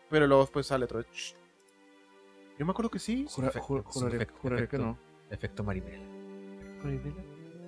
[0.08, 1.02] Pero luego después sale otro.
[2.58, 3.26] Yo me acuerdo que sí.
[3.28, 4.98] Jura- efecto, jur- es un juraría, efecto- juraría que no.
[5.30, 6.04] Efecto marinela.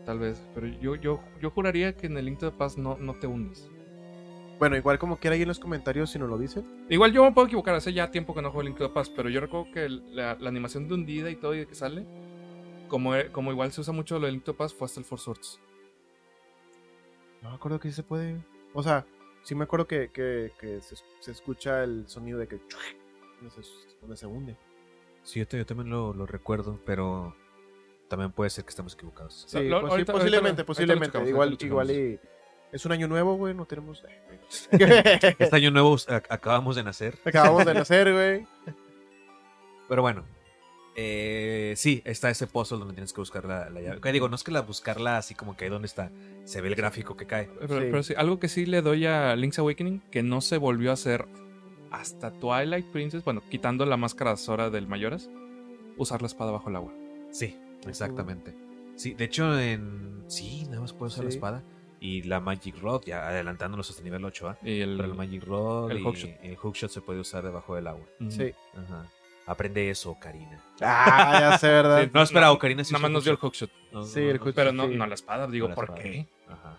[0.04, 0.42] Tal vez.
[0.54, 3.68] Pero yo, yo, yo juraría que en el Link the Past no, no te hundes.
[4.58, 6.86] Bueno, igual como quiera ahí en los comentarios si nos lo dicen.
[6.88, 9.12] Igual yo me puedo equivocar, hace ya tiempo que no juego Link to the Past,
[9.16, 12.06] pero yo recuerdo que la, la animación de hundida y todo y de que sale,
[12.88, 15.06] como, como igual se usa mucho lo de Link to the Past, fue hasta el
[15.06, 15.60] Force Swords.
[17.42, 18.36] No me acuerdo que sí se puede.
[18.72, 19.04] O sea,
[19.42, 22.60] sí me acuerdo que, que, que se, se escucha el sonido de que.
[23.40, 23.62] Donde se,
[24.00, 24.56] donde se hunde.
[25.24, 27.34] Sí, yo, te- yo también lo, lo recuerdo, pero
[28.08, 29.44] también puede ser que estamos equivocados.
[29.48, 31.06] Sí, Lo- pues ahorita- posiblemente, ahorita posiblemente.
[31.06, 32.20] checamos, igual, igual y.
[32.72, 33.52] Es un año nuevo, güey.
[33.54, 34.02] No tenemos.
[34.70, 37.18] Este año nuevo ac- acabamos de nacer.
[37.24, 38.46] Acabamos de nacer, güey.
[39.88, 40.24] Pero bueno,
[40.94, 44.00] eh, sí, está ese puzzle donde tienes que buscar la, la llave.
[44.00, 46.10] Que digo, no es que la buscarla así como que ahí donde está.
[46.44, 47.48] Se ve el gráfico que cae.
[47.60, 47.86] Pero, Sí.
[47.90, 50.94] pero sí, algo que sí le doy a Link's Awakening, que no se volvió a
[50.94, 51.26] hacer
[51.90, 55.30] hasta Twilight Princess, bueno, quitando la máscara Zora del Mayoras,
[55.96, 56.92] usar la espada bajo el agua.
[57.30, 58.54] Sí, exactamente.
[58.96, 60.24] Sí, de hecho, en.
[60.28, 61.62] Sí, nada más puedes usar la espada.
[62.00, 64.58] Y la Magic Rod, ya adelantándonos hasta nivel 8, ¿ah?
[64.64, 66.30] Y el, Pero el Magic Rod el y hookshot.
[66.42, 68.04] el hookshot se puede usar debajo del agua.
[68.28, 68.52] Sí.
[68.74, 69.08] Ajá.
[69.46, 70.62] Aprende eso, Karina.
[70.80, 72.02] Ah, ya sé, ¿verdad?
[72.04, 73.70] Sí, No, espera, Ocarina sí Nada más nos dio el hookshot.
[73.92, 74.38] No, Sí, no, el no.
[74.40, 74.54] hookshot.
[74.54, 74.94] Pero no, sí.
[74.96, 75.46] no la espada.
[75.48, 76.02] Digo, la ¿por espada.
[76.02, 76.26] qué?
[76.48, 76.78] Ajá.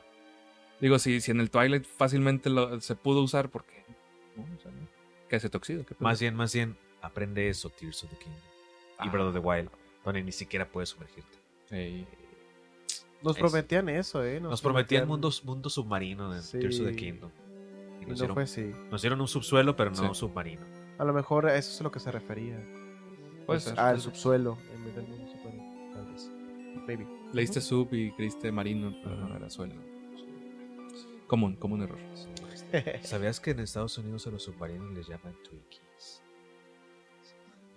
[0.80, 3.84] Digo, si, si en el Twilight fácilmente lo- se pudo usar, ¿por qué?
[4.36, 4.88] No, o sea, no.
[5.30, 5.86] ¿Qué hace Toxido?
[5.86, 5.96] ¿Qué?
[6.00, 8.42] Más bien, más bien, aprende eso, Tears of the Kingdom.
[9.04, 9.12] Y Ah.
[9.12, 9.70] Breath of the Wild,
[10.06, 11.38] donde ni siquiera puedes sumergirte.
[13.22, 14.40] Nos Es- prometían eso, ¿eh?
[14.40, 16.60] Nos prometían mundo, mundo submarino en Sí.
[16.60, 17.32] Tears of the Kingdom.
[18.02, 18.72] Y nos, no dieron, fue así.
[18.92, 20.20] nos dieron un subsuelo, pero no Sí.
[20.20, 20.66] submarino.
[20.98, 22.56] A lo mejor a eso es a lo que se refería.
[22.58, 23.80] Puede Pues, ser.
[23.80, 25.94] Al subsuelo en vez del mundo submarino.
[25.94, 26.32] Tal vez.
[26.88, 27.08] Maybe.
[27.34, 29.76] Leíste sub y creíste marino, pero no era suelo.
[31.28, 32.00] Común, común error.
[33.04, 36.22] ¿Sabías que en Estados Unidos a los submarinos les llaman Twinkies?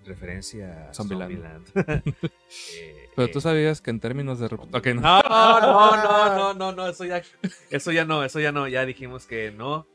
[0.05, 1.67] Referencia a Zombieland.
[1.67, 2.15] Zombieland.
[2.79, 4.49] Eh, Pero eh, tú sabías que en términos de...
[4.49, 4.67] no.
[5.01, 7.23] No, no, no, no, no, no, eso ya,
[7.71, 9.87] eso ya no, eso ya no, ya dijimos que no,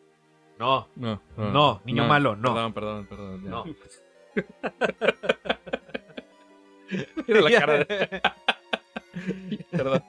[0.62, 2.54] no, No, No, niño malo, no.
[2.54, 3.44] Perdón, perdón, perdón.
[3.44, 3.50] ya.
[3.50, 3.66] no.
[7.28, 8.22] Mira la cara de...
[9.72, 10.04] Perdón.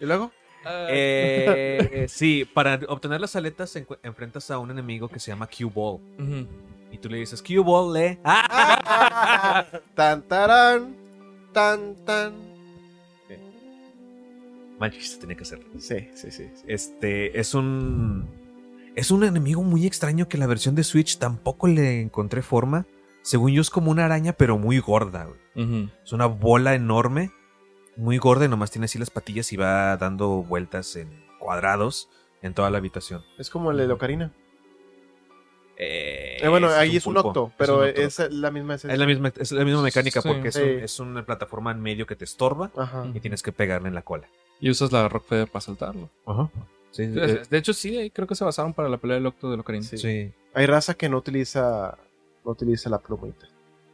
[0.00, 0.32] ¿Y luego?
[0.66, 6.00] Eh, sí, para obtener las aletas enfrentas a un enemigo que se llama Q-Ball.
[6.90, 8.18] Y tú le dices, Q-Ball, le.
[8.24, 9.64] ¡Ah!
[9.94, 10.96] tan, tarán,
[11.52, 12.34] tan, tan.
[14.80, 15.60] Manches, se tenía que hacer.
[15.78, 16.50] Sí, sí, sí.
[16.54, 16.64] sí.
[16.66, 18.26] Este, es un.
[18.98, 22.84] Es un enemigo muy extraño que la versión de Switch tampoco le encontré forma.
[23.22, 25.26] Según yo, es como una araña, pero muy gorda.
[25.54, 25.88] güey.
[26.04, 27.30] Es una bola enorme,
[27.96, 32.08] muy gorda y nomás tiene así las patillas y va dando vueltas en cuadrados
[32.42, 33.22] en toda la habitación.
[33.38, 34.32] Es como el de Locarina.
[35.76, 38.00] Eh, Eh, bueno, ahí es un octo, pero un octo.
[38.00, 38.94] es, la misma esencia.
[38.94, 40.28] Es la misma, es la misma mecánica Sí.
[40.28, 40.60] porque es, Sí.
[40.62, 43.06] un- es una plataforma en medio que te estorba Ajá.
[43.14, 44.28] y tienes que pegarle en la cola.
[44.60, 46.10] Y usas la Rock Feather para saltarlo.
[46.90, 49.26] Sí, De eh, de hecho, sí, ahí creo que se basaron para la pelea del
[49.26, 49.84] Octo de Locarina.
[49.84, 49.98] Sí.
[49.98, 50.32] sí.
[50.54, 51.96] Hay raza que no utiliza
[52.44, 53.46] no utiliza la plumita.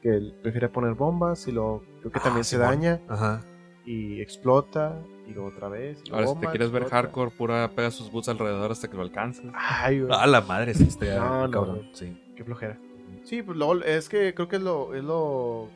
[0.02, 2.68] Que él prefiere poner bombas y luego creo que Ah, también se Simón.
[2.68, 3.40] daña Ajá.
[3.84, 6.02] y explota y luego otra vez.
[6.04, 9.02] y Ahora, si te quieres ver hardcore, pura pega sus boots alrededor hasta que lo
[9.02, 9.44] alcances.
[9.54, 11.88] Ay, güey, Ah, la madre, sí, está No, cabrón.
[11.94, 12.16] Sí.
[12.36, 12.78] qué flojera.
[13.24, 15.70] Sí, pues luego es que creo que es lo, es lo.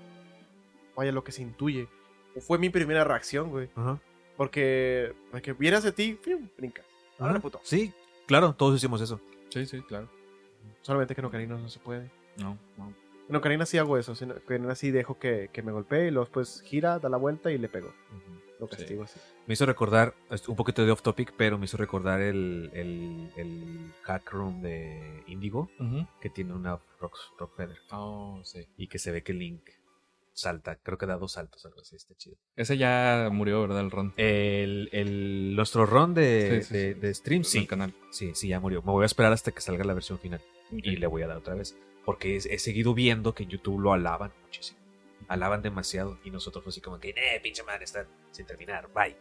[0.94, 1.88] Vaya, lo que se intuye.
[2.40, 3.70] Fue mi primera reacción, güey.
[3.74, 3.98] Ajá.
[4.36, 6.48] Porque, porque vienes de ti, ¡fium!
[6.56, 6.82] brinca.
[7.18, 7.40] Ahora Ajá.
[7.40, 7.60] puto.
[7.64, 7.92] Sí,
[8.26, 9.20] claro, todos hicimos eso.
[9.50, 10.08] Sí, sí, claro.
[10.82, 12.10] Solamente que en Ocarina no se puede.
[12.36, 12.92] No, no.
[13.28, 14.14] En Ocarina sí hago eso.
[14.20, 17.50] En Ocarina sí dejo que, que me golpee y luego después gira, da la vuelta
[17.50, 17.92] y le pego.
[18.60, 18.76] Lo Sí.
[18.76, 19.20] castigo así.
[19.46, 23.30] Me hizo recordar, es un poquito de off topic, pero me hizo recordar el, el,
[23.36, 25.70] el hack room de Indigo,
[26.20, 27.78] que tiene una rock, rock feather.
[27.92, 28.66] Oh, sí.
[28.76, 29.62] Y que se ve que Link
[30.40, 32.36] salta, creo que da dos saltos, algo así, está chido.
[32.56, 33.80] Ese ya murió, ¿verdad?
[33.80, 34.14] El Ron.
[34.16, 37.00] El, el, nuestro run de, Sí, sí, de, sí.
[37.00, 37.94] de stream, El sí, canal.
[38.10, 38.82] sí, sí, ya murió.
[38.82, 41.36] Me voy a esperar hasta que salga la versión final y le voy a dar
[41.38, 41.76] otra vez.
[42.04, 44.78] Porque he, he seguido viendo que en YouTube lo alaban muchísimo.
[45.28, 49.16] Alaban demasiado y nosotros fue así como que, eh, pinche madre, está sin terminar, bye.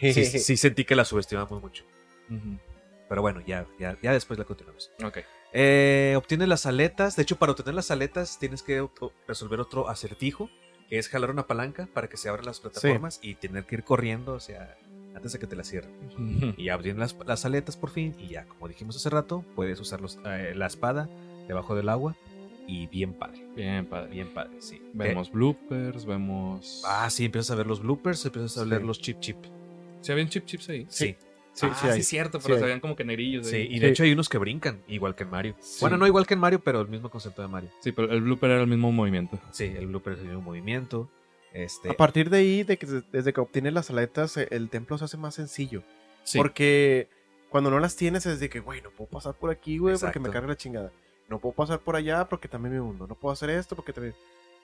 [0.00, 1.84] Sí, sí, sentí que la subestimamos mucho.
[3.08, 4.90] Pero bueno, ya, ya, ya después la continuamos.
[5.04, 5.18] Ok.
[5.52, 7.16] Eh, obtienes las aletas.
[7.16, 8.86] De hecho, para obtener las aletas tienes que
[9.26, 10.48] resolver otro acertijo,
[10.88, 13.84] que es jalar una palanca para que se abran las plataformas y tener que ir
[13.84, 14.76] corriendo, o sea,
[15.14, 16.54] antes de que te la cierren.
[16.56, 20.00] Y obtienes las, las aletas por fin y ya, como dijimos hace rato, puedes usar
[20.00, 21.08] los- eh, la espada
[21.48, 22.16] debajo del agua
[22.68, 24.10] y bien padre, Bien, padre.
[24.12, 24.80] bien padre, sí.
[24.94, 26.82] Vemos bloopers, vemos.
[26.86, 28.86] Ah, sí, empiezas a ver los bloopers, empiezas a ver Sí.
[28.86, 29.36] los chip chip.
[30.00, 30.86] ¿Sí habían chip chips ahí?
[30.88, 31.16] Sí, Sí,
[31.66, 32.00] ah, sí, hay.
[32.00, 32.60] es cierto, Sí pero hay.
[32.60, 33.62] se veían como que negrillos sí, ahí.
[33.70, 33.92] y de Sí.
[33.92, 35.56] hecho hay unos que brincan, igual que en Mario.
[35.60, 35.78] Sí.
[35.80, 37.70] Bueno, no igual que en Mario, pero el mismo concepto de Mario.
[37.80, 39.38] Sí, pero el blooper era el mismo movimiento.
[39.50, 41.10] Sí, el blooper es el mismo movimiento.
[41.52, 44.96] Este, A partir de ahí, de que, desde que obtienes las aletas, eh, el templo
[44.98, 45.82] se hace más sencillo.
[46.22, 46.38] Sí.
[46.38, 47.08] Porque
[47.48, 50.20] cuando no las tienes es de que, güey, no puedo pasar por aquí, güey, porque
[50.20, 50.92] me carga la chingada.
[51.28, 53.06] No puedo pasar por allá porque también me hundo.
[53.08, 54.14] No puedo hacer esto porque también...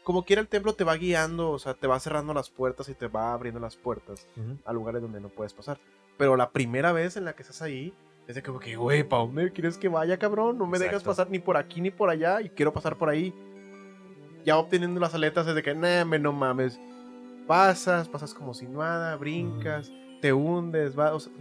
[0.04, 2.94] Como quiera el templo te va guiando, o sea, te va cerrando las puertas y
[2.94, 4.24] te va abriendo las puertas
[4.64, 5.80] a lugares donde no puedes pasar.
[6.16, 7.94] Pero la primera vez en la que estás ahí,
[8.26, 10.58] es de como que, güey, ¿para dónde quieres que vaya, cabrón?
[10.58, 13.32] No me dejas pasar ni por aquí ni por allá y quiero pasar por ahí.
[14.44, 16.80] Ya obteniendo las aletas es de que, nah, me no mames.
[17.46, 21.32] Pasas, pasas como si nada, brincas, te hundes, va, o sea,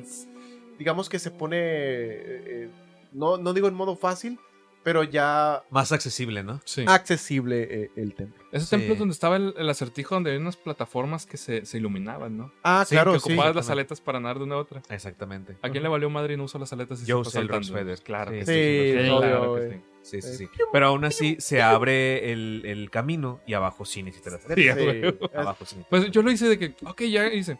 [0.77, 2.69] digamos que se pone, eh, eh,
[3.11, 4.39] no, no digo en modo fácil,
[4.85, 6.61] pero ya Más accesible, ¿no?
[6.63, 6.85] Sí.
[6.87, 8.41] accesible eh, el templo.
[8.53, 8.69] Ese Sí.
[8.77, 12.37] templo es donde estaba el, el acertijo donde había unas plataformas que se, se iluminaban,
[12.37, 12.53] ¿no?
[12.63, 13.31] Ah, Sí, claro, que sí.
[13.33, 14.81] ocupabas las aletas para nadar de una a otra.
[14.89, 15.57] Exactamente.
[15.61, 17.49] ¿A quién le valió madre y no usó las aletas y Yo usé el?
[17.49, 17.99] Feather.
[18.01, 19.07] Claro Sí, que sí, sí.
[19.09, 19.71] claro que güey.
[19.73, 19.81] sí.
[20.05, 20.49] Sí, sí, Eh, sí.
[20.71, 25.15] Pero aún así se abre el, el camino y abajo sí necesitas las Sí, aletas.
[25.19, 25.77] es- Abajo sí.
[25.89, 27.57] Pues yo lo hice de que, ok, ya hice.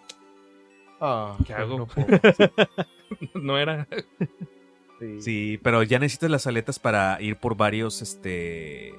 [1.02, 1.80] Ah, ¿Qué hago?
[1.80, 2.08] no puedo.
[3.34, 3.88] No era.
[5.06, 5.22] Sí.
[5.22, 8.94] Sí, pero ya necesitas las aletas para ir por varios, este,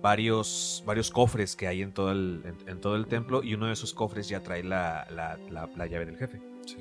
[0.00, 3.66] varios, varios cofres que hay en todo el, en, en todo el templo y uno
[3.66, 6.40] de esos cofres ya trae la, la, la- la llave del jefe.
[6.66, 6.76] Sí.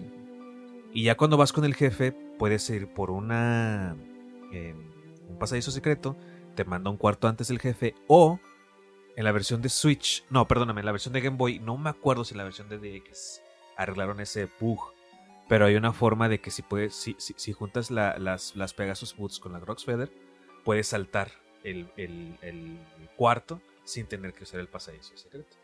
[0.94, 3.96] Y ya cuando vas con el jefe puedes ir por una,
[4.52, 4.76] eh,
[5.30, 6.18] un pasadizo secreto,
[6.56, 8.40] te manda un cuarto antes el jefe o
[9.16, 11.90] en la versión de Switch, no, perdóname, en la versión de Game Boy, no me
[11.90, 13.42] acuerdo si en la versión de DX
[13.78, 14.80] arreglaron ese bug.
[15.52, 18.74] Pero hay una forma de que si puedes, si, si, si juntas la- las, las
[18.74, 20.10] Pegasus Boots con la Grox Feather,
[20.64, 21.30] puedes saltar
[21.66, 22.80] el, el- el
[23.18, 25.58] cuarto sin tener que usar el pasadizo secreto.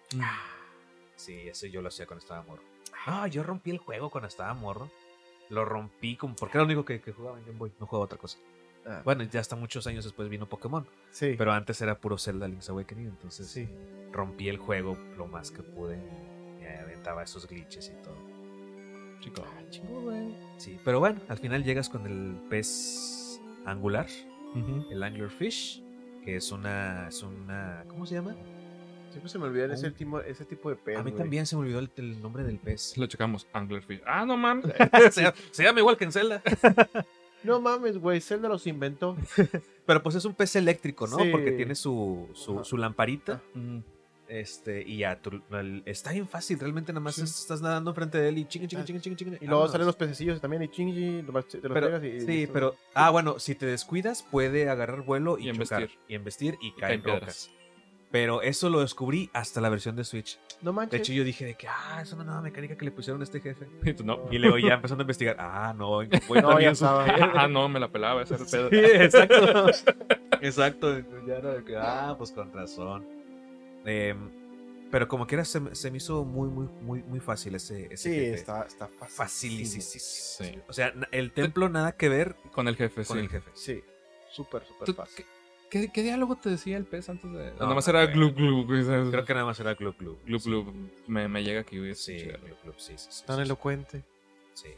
[1.15, 2.63] Sí, eso yo lo hacía cuando estaba morro.
[3.05, 4.91] Ah, yo rompí el juego cuando estaba morro.
[5.49, 8.03] Lo rompí como porque era lo único que, que jugaba en Game Boy, no jugaba
[8.03, 8.37] otra cosa.
[8.85, 11.35] Ah, Bueno, ya hasta muchos años después vino Pokémon, sí.
[11.37, 13.69] pero antes era puro Zelda Link's Awakening, entonces sí.
[14.11, 15.97] rompí el juego lo más que pude.
[16.61, 18.36] y aventaba esos glitches y todo.
[19.19, 19.43] Chico.
[20.57, 24.07] Sí, pero bueno, al final llegas con el pez angular,
[24.55, 24.85] Ujú.
[24.91, 25.83] el anglerfish,
[26.23, 28.35] que es una, es una, ¿cómo se llama?
[29.09, 30.97] Siempre se me olvidan ese, tipo, ese tipo de pez.
[30.97, 31.21] A mí güey.
[31.21, 32.97] también se me olvidó el, el nombre del pez.
[32.97, 33.47] Lo checamos.
[33.53, 34.01] Anglerfish.
[34.05, 34.65] Ah, no mames.
[35.11, 36.41] se, llama- se llama igual que en Zelda.
[37.43, 38.19] No mames, güey.
[38.19, 39.15] Zelda los inventó.
[39.85, 41.17] Pero pues es un pez eléctrico, ¿no?
[41.19, 41.29] Sí.
[41.31, 43.41] Porque tiene su, su, lamparita.
[43.53, 43.77] Mm.
[44.29, 47.21] Este, y ya, tú- el- está bien fácil, realmente nada más Sí.
[47.21, 48.85] es- estás nadando enfrente de él y chinga, chinga, Ah.
[48.85, 49.37] chinga, chinga, chinga.
[49.39, 49.71] Y luego vámonos.
[49.71, 52.19] salen los pececillos también y chingy, te los Pero, pegas y...
[52.21, 55.99] sí, pero, ah, bueno, si te descuidas, puede agarrar vuelo y, Y chocar, embestir.
[56.09, 57.51] y embestir y, caer caen en rocas.
[58.09, 60.39] Pero eso lo descubrí hasta la versión de Switch.
[60.61, 60.99] No De manches.
[61.01, 63.39] hecho, yo dije de que, ah, es una nueva mecánica que le pusieron a este
[63.41, 63.67] jefe.
[63.83, 64.19] Y tú, no.
[64.31, 66.09] Y luego ya empezando a investigar, ah, no, en
[66.55, 67.05] No, ya estaba.
[67.45, 68.23] Ah, no, me la pelaba.
[68.23, 68.69] Ese el pedo.
[68.69, 69.67] Sí, exacto.
[70.41, 70.99] exacto.
[71.27, 73.05] Ya era de que, ah, pues con razón.
[73.89, 74.29] Em,
[74.91, 77.97] pero como quiera, se, me- se me hizo muy, muy, muy, muy fácil ese, ese
[77.97, 78.33] Sí, jefe.
[78.35, 79.15] está, está fácil.
[79.15, 79.81] Facilísimo.
[79.83, 80.59] Sí.
[80.67, 83.23] O sea, el templo nada que ver Con el jefe, con sí.
[83.23, 83.49] el jefe.
[83.53, 83.83] Sí,
[84.31, 85.25] súper, súper ¿Tú- fácil.
[85.69, 87.51] ¿Qué, qué diálogo te decía el pez antes de.?
[87.51, 88.67] No, Nada más era me glub glub.
[88.67, 89.09] güey, ¿sabes?
[89.09, 90.17] Creo que nada más era Glub Glub.
[90.25, 90.49] Glub Sí.
[90.49, 90.73] glub.
[91.07, 91.75] Me, me llega aquí.
[91.93, 92.25] Sí, Sí.
[92.25, 93.25] Glub Glub, sí, sí, sí.
[93.25, 94.03] Tan sí, elocuente.
[94.53, 94.69] sí.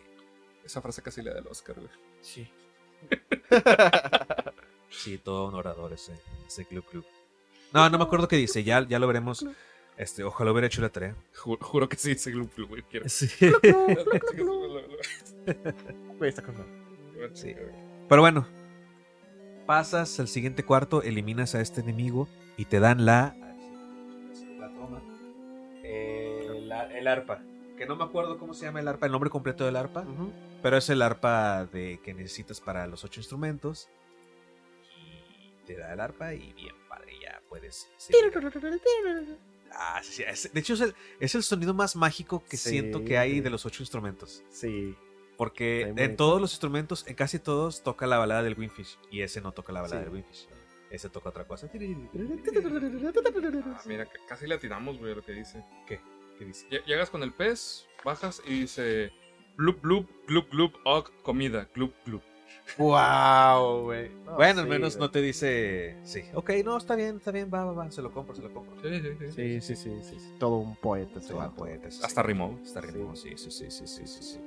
[0.65, 1.89] Esa frase casi le da el Oscar, güey.
[2.21, 2.49] Sí.
[4.89, 7.05] Sí, todo un orador ese, ese Glub Glub.
[7.73, 9.45] No, no me acuerdo qué dice, ya, ya lo veremos.
[9.97, 11.15] Este, ojalá hubiera hecho la tarea.
[11.35, 12.83] Ju- Juro, que sí, glub, güey.
[12.83, 13.07] Quiero.
[13.09, 13.27] Sí.
[16.17, 16.55] Güey, está con
[17.33, 17.53] Sí.
[18.07, 18.47] Pero bueno,
[19.65, 23.35] pasas al siguiente cuarto, eliminas a este enemigo y te dan la.
[24.57, 25.01] la toma.
[25.83, 27.43] Eh, la- el arpa.
[27.77, 30.05] Que no me acuerdo cómo se llama el arpa, el nombre completo del arpa.
[30.61, 33.89] Pero es el arpa de, que necesitas para los ocho instrumentos.
[34.97, 37.13] Y te da el arpa y bien padre,
[37.49, 37.89] puedes.
[39.71, 42.69] Ah, sí, sí, es- de hecho, es el, es el sonido más mágico que Sí.
[42.69, 44.43] siento que hay de los ocho instrumentos.
[44.49, 44.95] Sí.
[45.37, 46.15] Porque en bonito.
[46.17, 48.97] todos los instrumentos, en casi todos, toca la balada del Winfish.
[49.11, 50.05] Y ese no toca la balada Sí.
[50.05, 50.47] del Winfish.
[50.89, 51.69] Ese toca otra cosa.
[51.73, 51.77] Ah,
[53.85, 55.63] mira, ca- casi le atinamos, güey, a lo que dice.
[55.87, 56.01] ¿Qué?
[56.37, 56.67] ¿Qué dice?
[56.69, 59.11] Lle- Llegas con el pez, bajas y dice.
[59.55, 62.21] Blub, blub, glub, glub, og, comida, glub, glub.
[62.77, 64.09] Wow, güey.
[64.25, 65.97] No, bueno, al menos no te dice.
[66.03, 66.23] Sí.
[66.33, 67.91] Ok, no, está bien, está bien, va, va, va.
[67.91, 68.75] Se lo compro, se lo compro.
[68.81, 69.31] Sí, sí, sí.
[69.31, 70.19] Sí, sí, sí, sí.
[70.19, 70.35] sí.
[70.39, 71.19] Todo un poeta.
[71.19, 71.55] Todo vato.
[71.55, 71.99] poeta, sí.
[72.03, 72.59] Hasta rimó.
[72.63, 74.39] Hasta rimó, sí, sí, sí, sí, sí, sí, sí.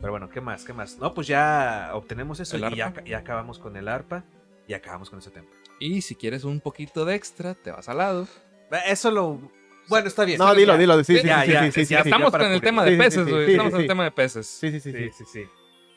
[0.00, 0.64] Pero bueno, ¿qué más?
[0.64, 0.98] ¿Qué más?
[0.98, 4.24] No, pues ya obtenemos eso ¿El y ya, acabamos con el arpa
[4.68, 5.54] y acabamos con ese templo.
[5.80, 8.28] Y si quieres un poquito de extra, te vas al lado.
[8.70, 9.40] Eh, Eso lo.
[9.88, 10.38] Bueno, está bien.
[10.38, 10.78] No, dilo, ya.
[10.78, 11.04] dilo.
[11.04, 13.52] Sí, sí, Ya, sí, ya, sí, estamos con el tema de peces, güey.
[13.52, 14.46] estamos en el tema de peces.
[14.46, 14.92] Sí, Sí, sí.
[15.12, 15.44] sí, sí.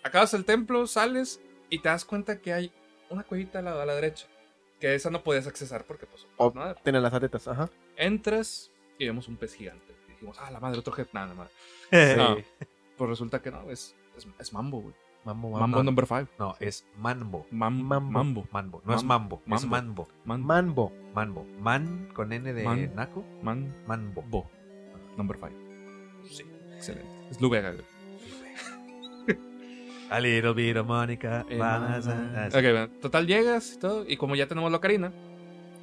[0.10, 1.40] Acabas el templo, sales
[1.70, 2.72] y te das cuenta que hay
[3.10, 4.28] una cuevita al lado a la derecha.
[4.80, 6.26] Que esa no podías accesar porque, pues.
[6.84, 7.70] Tienen las aletas, ajá.
[7.98, 9.94] Entras y vemos un pez gigante.
[10.08, 11.10] Y dijimos, ah, la madre, otro jefe.
[11.14, 11.50] Nada, nada.
[12.18, 12.38] No,
[12.98, 14.94] pues resulta que no, es, es, es Mambo, güey.
[15.26, 16.28] Mambo, Mambo number five.
[16.38, 17.46] No, es Manbo.
[17.52, 18.12] Mam- Mambo.
[18.12, 18.48] Mambo.
[18.52, 18.82] Manbo.
[18.86, 19.42] No es Mambo.
[19.46, 20.08] Mambo, es Mambo.
[20.26, 20.44] Manbo.
[20.44, 20.94] Man- Mambo.
[21.14, 21.44] Manbo.
[21.60, 22.96] Man con N de Man.
[22.96, 23.24] Naco.
[23.44, 24.22] Man- Manbo.
[24.24, 24.50] Bo.
[25.18, 25.54] Number five.
[26.30, 26.44] Sí.
[26.76, 27.10] Excelente.
[27.30, 27.84] Es Lubega, güey.
[30.10, 31.46] A little bit of Mónica.
[31.50, 32.48] Eh, Vamos a- man.
[32.48, 34.06] Ok, bueno, total llegas y todo.
[34.08, 35.12] Y como ya tenemos la ocarina,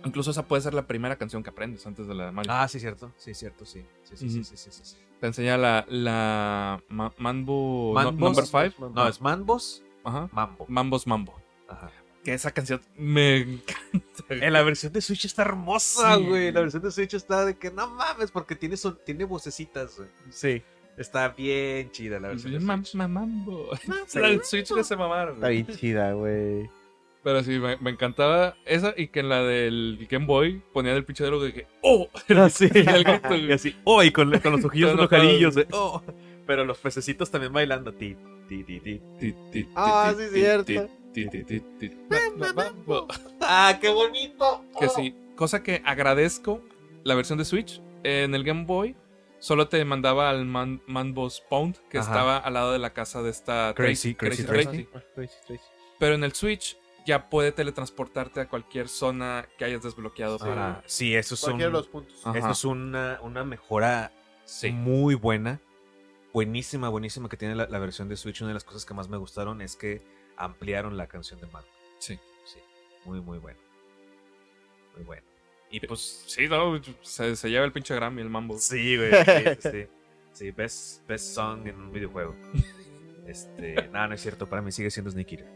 [0.04, 2.52] incluso esa puede ser la primera canción que aprendes antes de la de Mario.
[2.52, 3.12] Ah, sí, cierto.
[3.16, 3.84] Sí, cierto, sí.
[4.04, 4.96] Sí, sí, sí, sí, sí, sí, sí.
[5.20, 8.36] Te enseña la, la Ma- Mambo no- Mambos.
[8.36, 8.74] number five.
[8.94, 10.28] No, es Manbos, Ajá.
[10.32, 10.66] Mambo.
[10.68, 11.34] Mambos Mambo.
[11.68, 11.90] Ajá.
[12.24, 14.06] Que esa canción me encanta.
[14.28, 16.24] En la versión de Switch está hermosa, Sí.
[16.26, 16.50] güey.
[16.50, 20.08] La versión de Switch está de que no mames, porque tiene, son, tiene vocecitas, güey.
[20.30, 20.62] Sí.
[20.96, 22.94] Está bien chida la versión de Mam- Switch.
[22.94, 23.68] ma- Mambo.
[24.06, 24.18] Sí.
[24.18, 25.34] La del Switch que se mamaron.
[25.36, 26.70] Está bien chida, güey.
[27.22, 31.04] Pero sí, me, me encantaba esa y que en la del Game Boy ponían el
[31.04, 32.08] pinche diálogo de que ¡Oh!
[32.50, 32.68] sí.
[32.72, 36.02] el grito, Y así, oh, y con, con los ojillos enojadillos, de, oh.
[36.46, 37.92] Pero los pececitos también bailando.
[37.92, 38.16] Ti,
[38.48, 39.00] ti, ti, ti.
[39.18, 40.64] Ti, ti, Ah, sí, cierto.
[40.66, 40.78] ti,
[41.12, 41.90] ti, ti, ti, ti.
[42.38, 43.06] Ba, ba, ba.
[43.40, 44.64] ¡Ah, qué bonito!
[44.78, 46.62] Que sí, cosa que agradezco
[47.02, 47.82] la versión de Switch.
[48.04, 48.94] En el Game Boy
[49.38, 52.10] solo te mandaba al Man, Manbo's Pound, que Ajá.
[52.10, 54.88] estaba al lado de la casa de esta Crazy, Crazy Tracy.
[55.98, 60.82] Pero en el Switch ya puede teletransportarte a cualquier zona que hayas desbloqueado para.
[60.86, 62.22] Sí, eso es, un- Cualquiera de los puntos.
[62.34, 64.12] Eso es una, una mejora
[64.44, 64.70] Sí.
[64.72, 65.60] muy buena.
[66.32, 68.40] Buenísima, buenísima que tiene la, la versión de Switch.
[68.42, 70.02] Una de las cosas que más me gustaron es que
[70.36, 71.70] ampliaron la canción de Mario.
[71.98, 72.18] Sí.
[72.44, 72.58] Sí,
[73.04, 73.58] muy, muy bueno.
[74.96, 75.22] Muy bueno.
[75.70, 78.58] Y pues, Sí, no, se, se lleva el pinche Grammy el Mambo.
[78.58, 79.10] sí, güey.
[79.12, 79.86] Sí, sí, sí.
[80.32, 82.34] Sí, best, best song en un videojuego.
[83.26, 84.46] Este, nada, no es cierto.
[84.46, 85.46] Para mí sigue siendo Sneak Eater.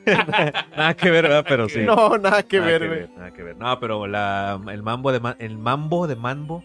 [0.06, 1.44] nada que ver, ¿verdad?
[1.48, 1.80] Pero sí.
[1.80, 3.08] No, nada que Nada ver, güey.
[3.16, 3.56] Nada que ver.
[3.56, 6.64] No, pero la, el mambo de el mambo de Mambo,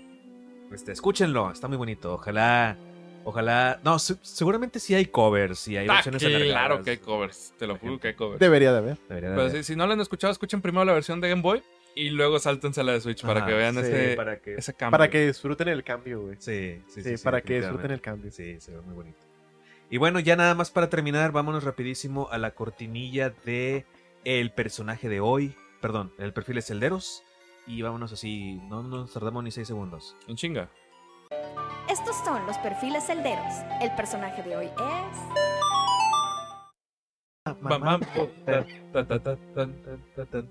[0.74, 2.14] este, escúchenlo, está muy bonito.
[2.14, 2.78] Ojalá,
[3.26, 3.80] ojalá.
[3.84, 6.84] No, se- seguramente sí hay covers y hay Ah, versiones claro alargadas.
[6.86, 8.40] que hay covers, te lo juro que hay covers.
[8.40, 8.98] Debería de haber.
[9.10, 9.58] Debería de Pero haber.
[9.58, 11.62] sí, si no lo han escuchado, escuchen primero la versión de Game Boy
[11.96, 14.74] y luego sáltense a la de Switch para que vean sí, ese, para que, ese
[14.74, 14.92] cambio.
[14.98, 16.36] Para que disfruten el cambio, güey.
[16.40, 18.32] sí, sí, Sí, sí, sí, para que disfruten el cambio.
[18.32, 19.20] Sí, se ve muy bonito.
[19.90, 23.86] Y bueno, ya nada más para terminar, vámonos rapidísimo a la cortinilla de
[24.26, 25.56] el personaje de hoy.
[25.80, 27.24] Perdón, el perfil es Celderos.
[27.68, 30.16] Y vámonos así, no nos tardamos ni 6 segundos.
[30.28, 30.70] En chinga.
[31.90, 33.54] Estos son los perfiles celderos.
[33.82, 35.55] El personaje de hoy es...
[37.46, 40.48] ta, ma, ma, mambo, tan, ta, ta, ta, tan, tan, ta, tan,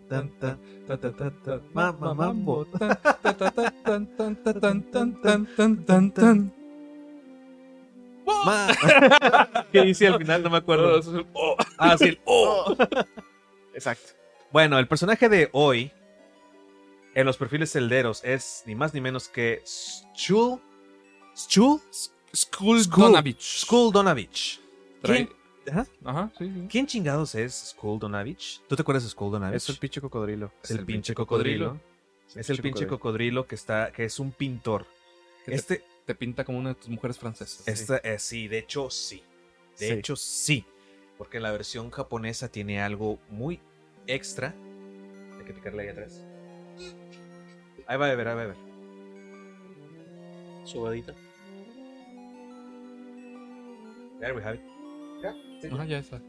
[4.92, 6.52] tan, tan, tan, tan, tan.
[8.46, 8.68] Ma-
[9.72, 10.42] ¿Qué dice al final?
[10.44, 11.00] No me acuerdo.
[11.32, 12.76] Oh, Ah, sí, el oh.
[13.74, 14.12] Exacto.
[14.52, 15.90] Bueno, el personaje de hoy
[17.16, 19.62] en los perfiles celderos es ni más ni menos que.
[19.66, 20.60] Skul?
[21.36, 21.80] Skull
[22.34, 22.84] Skull.
[22.86, 23.40] Donavich.
[23.62, 24.60] Skull Donavich.
[25.02, 25.36] ¿Quién, Trae-
[25.70, 25.86] Ajá.
[26.04, 26.66] Ajá, sí, sí.
[26.70, 28.60] ¿Quién chingados es Skull Donavich?
[28.68, 29.56] ¿Tú te acuerdas de Skull Donavich?
[29.56, 30.52] Es el pinche cocodrilo.
[30.62, 31.80] Es el pinche cocodrilo.
[32.34, 34.86] Es el pinche cocodrilo que está, que es un pintor.
[35.44, 37.66] Que Este, Te pinta como una de tus mujeres francesas.
[37.66, 39.22] esta, eh, sí, de hecho sí.
[39.78, 39.92] De Sí.
[39.94, 40.66] hecho sí.
[41.16, 43.60] Porque la versión japonesa tiene algo muy
[44.06, 44.54] extra.
[45.38, 46.22] Hay que picarle ahí atrás.
[47.86, 48.56] Ahí va a ver, ahí va a ver.
[50.64, 51.14] Subadita.
[54.20, 54.73] There we have it.
[55.72, 56.20] Ajá, ya está.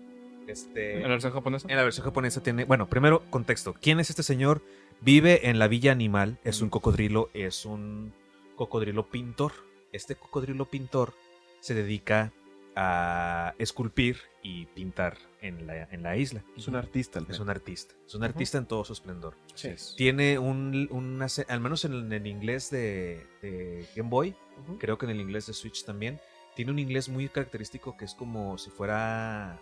[0.47, 1.67] Este, En la versión japonesa.
[1.69, 2.65] En la versión japonesa tiene.
[2.65, 3.73] Bueno, primero, contexto.
[3.73, 4.61] ¿Quién es este señor?
[5.01, 6.37] Vive en la villa animal.
[6.43, 7.29] Es un cocodrilo.
[7.33, 8.13] Es un
[8.55, 9.51] cocodrilo pintor.
[9.91, 11.13] Este cocodrilo pintor
[11.59, 12.31] se dedica
[12.75, 16.43] a esculpir y pintar en la, en la isla.
[16.57, 17.21] Es un artista.
[17.29, 17.95] Es un artista.
[18.05, 19.35] Es un artista en todo su esplendor.
[19.53, 19.69] Sí.
[19.95, 24.35] Tiene un, una al menos en el inglés de, de Game Boy,
[24.77, 26.19] creo que en el inglés de Switch también,
[26.55, 29.59] tiene un inglés muy característico que es como si fuera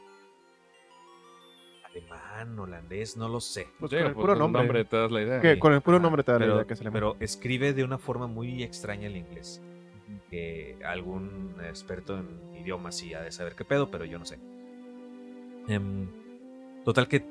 [1.86, 3.68] alemán, holandés, no lo sé.
[3.80, 4.86] Pues Sí, con el puro con el nombre.
[4.86, 5.42] te das la idea.
[5.42, 7.74] Que con el puro nombre te da la pero, idea que se le pero escribe
[7.74, 9.62] de una forma muy extraña el inglés.
[10.30, 14.40] Que algún experto en idiomas sí ha de saber qué pedo, pero yo no sé.
[15.68, 16.08] Em,
[16.84, 17.24] total que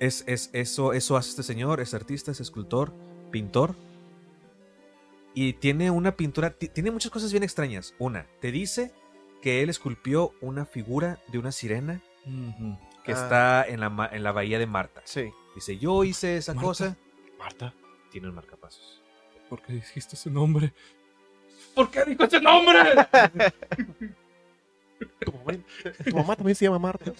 [0.00, 2.92] es, es, eso, eso hace este señor, es artista, es escultor,
[3.30, 3.74] pintor.
[5.34, 7.94] Y tiene una pintura, ti- tiene muchas cosas bien extrañas.
[7.98, 8.92] Una, te dice
[9.42, 12.00] que él esculpió una figura de una sirena
[13.04, 13.14] que Ah.
[13.14, 15.02] está en la, en la bahía de Marta.
[15.04, 15.30] Sí.
[15.54, 16.66] Dice, yo hice esa Marta.
[16.66, 16.96] cosa.
[17.38, 17.74] Marta.
[18.10, 19.02] Tiene un marcapasos.
[19.50, 20.72] ¿Por qué dijiste ese nombre?
[21.74, 22.78] ¿Por qué dijo ese nombre?
[25.20, 25.52] Tu mamá,
[26.08, 27.12] tu mamá también se llama Marta.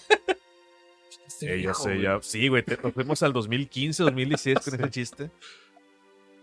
[1.41, 2.19] Ella se ya.
[2.23, 5.31] Sí, güey, te- nos fuimos al 2015, 2016 con ese chiste.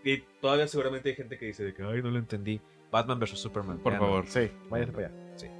[0.04, 2.60] Y todavía seguramente hay gente que dice de que, ay, no lo entendí.
[2.90, 3.78] Batman vs Superman.
[3.78, 4.24] Por favor.
[4.26, 5.16] Sí, váyase para allá.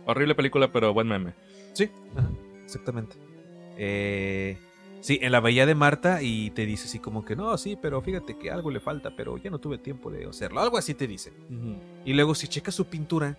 [0.06, 1.34] Horrible película, pero buen meme.
[1.72, 2.30] Sí, ajá,
[2.64, 3.16] exactamente.
[3.78, 4.58] Eh,
[5.00, 8.02] sí, en la bahía de Marta y te dice así como que, no, sí, pero
[8.02, 10.60] fíjate que algo le falta, pero ya no tuve tiempo de hacerlo.
[10.60, 11.32] Algo así te dice.
[12.04, 13.38] Y luego si checas su pintura,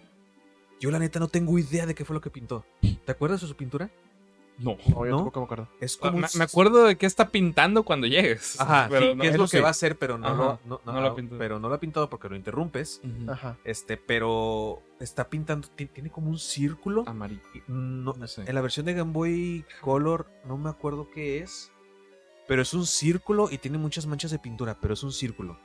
[0.80, 2.66] yo la neta no tengo idea de qué fue lo que pintó.
[3.06, 3.92] ¿Te acuerdas de su pintura?
[4.60, 4.78] No.
[4.88, 5.16] No, yo ¿No?
[5.18, 5.68] tampoco me acuerdo.
[5.82, 8.60] Es Ah, como Me, un- me acuerdo de qué está pintando cuando llegues.
[8.62, 9.60] Ajá, pero sí, no- que es lo que sí.
[9.60, 11.38] va a hacer, pero no, Ajá, lo, no, no no- lo pintó.
[11.38, 13.02] pero no lo ha pintado porque lo interrumpes.
[13.28, 13.58] Ajá.
[13.64, 17.04] Este, pero está pintando, ti- tiene como un círculo.
[17.08, 17.42] Amarillo.
[17.68, 18.44] no sé.
[18.48, 21.72] En la versión de Game Boy Color no me acuerdo qué es,
[22.48, 25.58] pero es un círculo y tiene muchas manchas de pintura, pero es un círculo.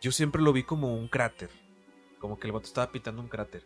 [0.00, 1.50] Yo siempre lo vi como un cráter,
[2.18, 3.64] como que el vato estaba pintando un cráter,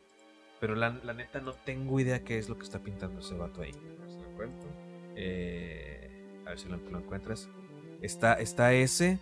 [0.60, 3.62] pero la, la neta no tengo idea qué es lo que está pintando ese vato
[3.62, 3.72] ahí.
[5.16, 7.48] Eh, A ver si lo, lo encuentras.
[8.02, 9.18] Está, está ese.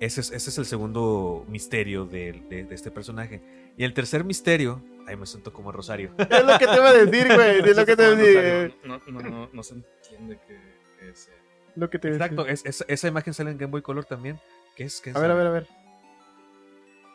[0.00, 3.40] Ese es, ese es el segundo misterio de, de- de este personaje.
[3.76, 4.82] Y el tercer misterio.
[5.06, 6.12] Ay, me siento como Rosario.
[6.18, 7.60] Es lo que te iba a decir, güey.
[7.70, 8.74] Es lo que te iba a decir.
[8.84, 10.58] No, no, no, no se entiende que,
[11.00, 11.34] que sea.
[11.76, 12.32] Lo que te iba a decir.
[12.38, 14.38] Exacto, es- es- esa imagen sale en Game Boy Color también.
[14.76, 15.00] ¿Qué es?
[15.00, 15.16] ¿Qué es?
[15.16, 15.66] A ver, a ver, a ver.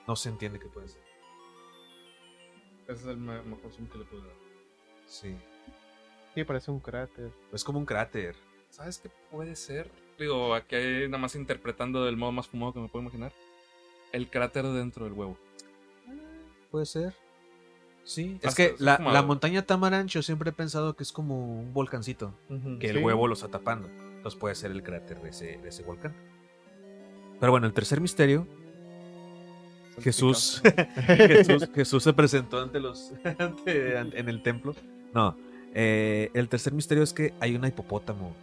[0.08, 1.02] No se entiende qué puede ser.
[2.92, 4.34] Ese es el me- mejor zoom que le puedo dar.
[5.08, 5.36] Sí.
[6.36, 7.32] Sí, parece un cráter.
[7.52, 8.36] Es como un cráter.
[8.70, 9.90] ¿Sabes qué puede ser?
[10.18, 10.76] Digo, aquí
[11.08, 13.34] nada más interpretando del modo más fumado que me puedo imaginar.
[14.12, 15.38] El cráter dentro del huevo.
[16.70, 17.14] Puede ser.
[18.04, 18.40] Sí.
[18.44, 22.34] Ah, Es que la, la montaña Tamarancho siempre he pensado que es como un volcancito.
[22.80, 23.88] Que el huevo lo está tapando.
[23.90, 26.16] Entonces puede ser el cráter de ese, de ese volcán.
[27.40, 28.48] Pero bueno, el tercer misterio.
[30.02, 30.62] Jesús,
[31.08, 34.76] Jesús, Jesús se presentó ante los ante- ante- en el templo.
[35.14, 35.38] No,
[35.74, 38.36] eh, el tercer misterio es que hay un hipopótamo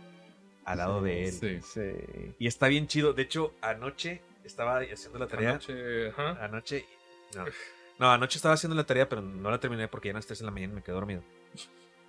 [0.65, 1.33] al lado de él.
[1.33, 1.61] Sí.
[1.63, 2.35] Sí.
[2.39, 3.13] Y está bien chido.
[3.15, 5.51] De hecho, anoche estaba haciendo la tarea.
[5.51, 6.45] Anoche, ajá.
[6.45, 6.85] Anoche.
[7.35, 7.45] No.
[7.99, 10.39] No, anoche estaba haciendo la tarea, pero no la terminé porque ya eran las 3
[10.39, 11.23] de la mañana y me quedé dormido.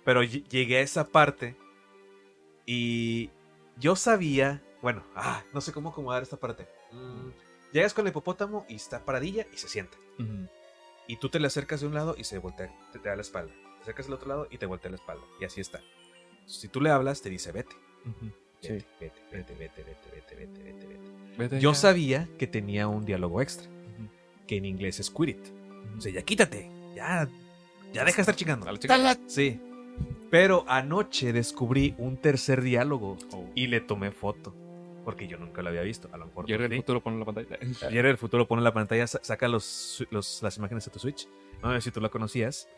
[0.04, 1.56] Pero ll- llegué a esa parte
[2.66, 3.30] y
[3.78, 4.62] yo sabía.
[4.82, 6.66] Bueno, ah, no sé cómo acomodar esta parte.
[6.92, 7.28] Mm,
[7.72, 9.96] llegas con el hipopótamo y está paradilla y se sienta.
[10.18, 10.48] Ujú.
[11.06, 13.22] Y tú te le acercas de un lado y se voltea, te, te da la
[13.22, 13.52] espalda.
[13.78, 15.24] Te acercas del otro lado y te voltea la espalda.
[15.40, 15.80] Y así está.
[16.46, 17.74] Si tú le hablas, te dice vete.
[18.62, 21.36] Vete, vete, vete, vete, vete, vete, vete, vete, vete.
[21.38, 21.78] Vete Yo ya.
[21.78, 24.08] sabía que tenía un diálogo extra, Ujú.
[24.46, 25.46] que en inglés es quit it.
[25.96, 26.70] O sea, ya quítate.
[26.94, 27.28] Ya,
[27.92, 28.66] ya deja de estar chingando.
[29.26, 29.60] Sí.
[30.30, 33.48] Pero anoche descubrí un tercer diálogo Oh.
[33.54, 34.54] y le tomé foto.
[35.04, 36.08] Porque yo nunca lo había visto.
[36.12, 36.46] A lo mejor.
[36.46, 36.74] Jerry sí.
[36.74, 37.58] el futuro pone en la pantalla.
[37.88, 40.98] Ayer el futuro pone en la pantalla, sa- saca los, los- las imágenes de tu
[40.98, 41.26] Switch.
[41.62, 42.68] No sé si tú la conocías.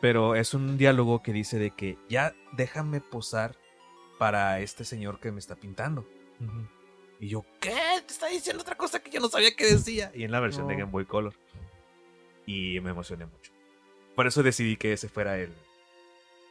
[0.00, 3.56] Pero es un diálogo que dice de que ya déjame posar
[4.18, 6.06] para este señor que me está pintando.
[7.20, 7.74] Y yo, ¿qué?
[8.06, 10.12] Te está diciendo otra cosa que yo no sabía que decía.
[10.14, 10.76] Y en la versión de.
[10.76, 11.34] Game Boy Color.
[12.46, 13.52] Y me emocioné mucho.
[14.14, 15.52] Por eso decidí que ese fuera el,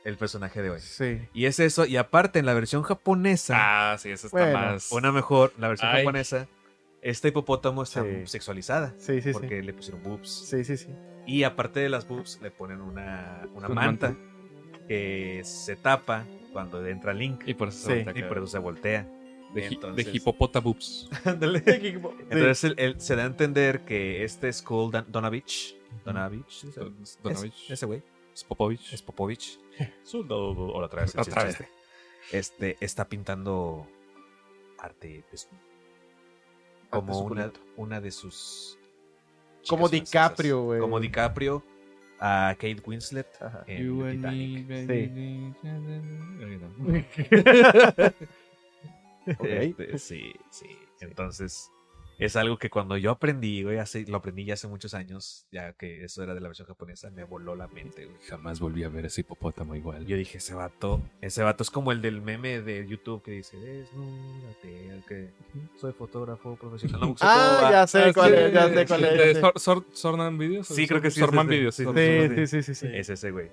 [0.04, 0.80] el personaje de hoy.
[0.80, 1.20] Sí.
[1.34, 1.86] Y es eso.
[1.86, 3.56] Y aparte, en la versión japonesa,
[3.94, 4.92] Ah, sí, eso está Bueno, más.
[4.92, 6.04] una mejor, la versión Ay.
[6.04, 6.48] japonesa,
[7.02, 8.26] este hipopótamo está Sí.
[8.26, 8.94] sexualizada.
[8.98, 9.66] Sí, sí, porque sí.
[9.66, 10.30] le pusieron boobs.
[10.50, 10.88] Sí, sí, sí.
[11.26, 14.16] Y aparte de las boobs, le ponen una, una manta
[14.88, 17.44] que se tapa cuando entra Link.
[17.46, 19.08] Y por eso se voltea Y por eso se voltea.
[19.54, 21.10] De, hi- Entonces- de hipopota boobs.
[21.26, 21.64] Ándale.
[21.66, 25.76] Entonces él, él se da a entender que este es Cole Dan- Donovich.
[26.06, 26.64] Donovich.
[26.76, 27.70] Don- Donovich.
[27.72, 28.02] Ese güey.
[28.38, 28.94] Spopovich.
[28.94, 29.60] Es Popovich.
[30.04, 30.52] Soldado.
[30.52, 31.16] O otra vez.
[31.16, 31.58] el Otra vez.
[31.58, 31.72] chiste.
[32.32, 33.88] Este está pintando
[34.78, 35.62] arte desnudo.
[36.90, 38.78] Como una, una de sus.
[39.68, 39.90] Como.
[39.90, 40.80] DiCaprio, güey.
[40.80, 41.64] Como DiCaprio
[42.20, 43.64] a Kate Winslet Ajá.
[43.68, 44.68] en You and Titanic.
[44.68, 44.88] me,
[48.06, 48.16] Sí.
[49.42, 50.68] Este, sí, sí.
[51.02, 51.70] Entonces,
[52.20, 55.74] es algo que cuando yo aprendí, güey, hace, lo aprendí ya hace muchos años, ya
[55.74, 58.18] que eso era de la versión japonesa, me voló la mente, güey.
[58.28, 60.06] Jamás volví a ver ese hipopótamo igual.
[60.06, 63.58] Yo dije, ese vato, ese vato es como el del meme de YouTube que dice,
[63.58, 65.30] desnúdate, que
[65.80, 67.02] soy fotógrafo profesional.
[67.02, 69.40] No, Ah, ya sé Ah, cuál sí, es, ya sé cuál ¿De es.
[69.94, 70.68] Sornan Videos?
[70.68, 71.48] Sí, creo que sí, Sorman.
[71.48, 71.76] Videos.
[71.76, 72.88] Sí, Sor- sí, Sí, sí, sí, sí, sí.
[72.94, 73.50] Es ese, güey.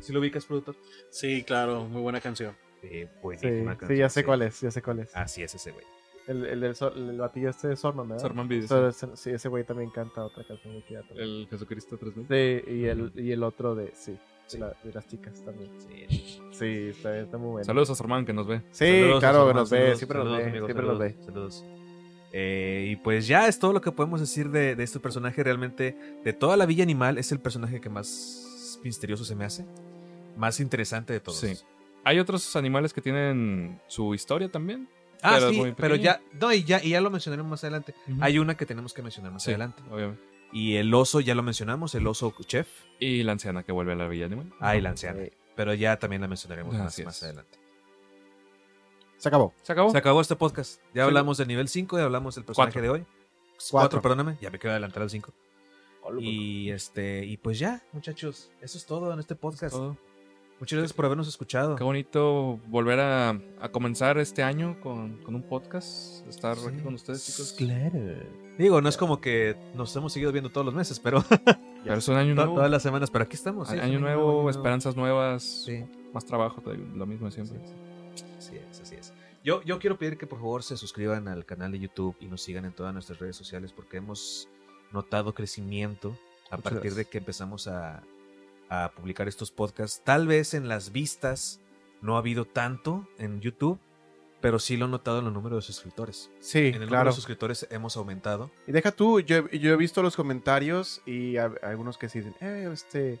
[0.00, 0.76] Si lo ubicas, productor?
[1.10, 2.54] Sí, claro, muy buena canción.
[2.82, 5.16] Sí, Sí, buenísima sí, canción, ya sé cuál es, ya sé cuál es.
[5.16, 5.84] Así es ese, güey.
[6.26, 8.22] El, el, del el batillo este de Sorman, ¿verdad?
[8.22, 11.28] Sorman ese- sí, ese güey también canta otra canción muy chida también.
[11.28, 12.26] El Jesucristo 3000.
[12.28, 14.18] Sí, y el, y el otro de, sí,
[14.52, 15.70] de, la- de las chicas también.
[15.78, 16.40] Sí.
[16.50, 17.64] Sí, está, está muy bueno.
[17.64, 18.62] Saludos a Sorman que nos ve.
[18.72, 20.86] Sí, Saludos claro, su que hermano, nos ve, saludos, siempre nos saludos, ve, amigos, siempre
[20.86, 21.10] nos ve.
[21.24, 21.64] saludos, saludos.
[22.32, 25.42] Eh, y pues ya es todo lo que podemos decir de, de este personaje.
[25.44, 29.64] Realmente, de toda la Villa Animal, es el personaje que más misterioso se me hace.
[30.36, 31.38] Más interesante de todos.
[31.38, 31.54] Sí.
[32.04, 34.88] Hay otros animales que tienen su historia también.
[35.26, 37.64] Ah, Pero es sí, muy pero ya, no, y ya, y ya lo mencionaremos más
[37.64, 37.94] adelante.
[38.20, 39.82] Hay una que tenemos que mencionar más Sí, adelante.
[39.90, 40.22] obviamente.
[40.52, 42.68] Y el oso ya lo mencionamos, el oso chef.
[43.00, 44.52] Y la anciana que vuelve a la villa animal.
[44.60, 45.24] Ah, y la anciana.
[45.24, 45.32] Sí.
[45.56, 47.58] Pero ya también la mencionaremos más, adelante.
[49.18, 49.54] Se acabó.
[49.62, 49.90] ¿Se acabó?
[49.90, 50.80] Se acabó este podcast.
[50.94, 51.08] Ya Sí.
[51.08, 52.82] hablamos del nivel 5, ya hablamos del personaje Cuatro.
[52.82, 53.00] de hoy.
[53.04, 53.68] Cuatro.
[53.70, 54.36] Cuatro, perdóname.
[54.40, 55.32] Ya me quiero adelantar al 5.
[56.20, 59.74] Y este, y pues ya, muchachos, eso es todo en este podcast.
[59.74, 59.96] Todo.
[60.58, 61.76] Muchas gracias por habernos escuchado.
[61.76, 66.26] Qué bonito volver a, a comenzar este año con, con un podcast.
[66.28, 66.68] Estar Sí.
[66.68, 67.52] aquí con ustedes, chicos.
[67.52, 68.00] Claro.
[68.56, 71.22] Digo, no es como que nos hemos seguido viendo todos los meses, pero
[71.84, 72.54] Pero es un año to- nuevo.
[72.54, 73.68] todas las semanas, pero aquí estamos.
[73.68, 75.84] sí, año nuevo, año esperanzas nuevas, Sí,
[76.14, 77.60] más trabajo, lo mismo de siempre.
[78.38, 79.12] así es, así es.
[79.44, 82.40] Yo, yo quiero pedir que por favor se suscriban al canal de YouTube y nos
[82.42, 84.48] sigan en todas nuestras redes sociales porque hemos
[84.90, 86.16] notado crecimiento
[86.50, 87.06] a Muchas partir de gracias.
[87.12, 88.02] que empezamos a,
[88.68, 90.02] a publicar estos podcasts.
[90.04, 91.60] Tal vez en las vistas
[92.02, 93.78] no ha habido tanto en YouTube,
[94.40, 96.30] pero sí lo he notado en los números de suscriptores.
[96.40, 98.50] Sí, En el número de suscriptores hemos aumentado.
[98.66, 102.34] Y deja tú, yo, yo he visto los comentarios y a- algunos que sí dicen,
[102.40, 103.20] eh, este,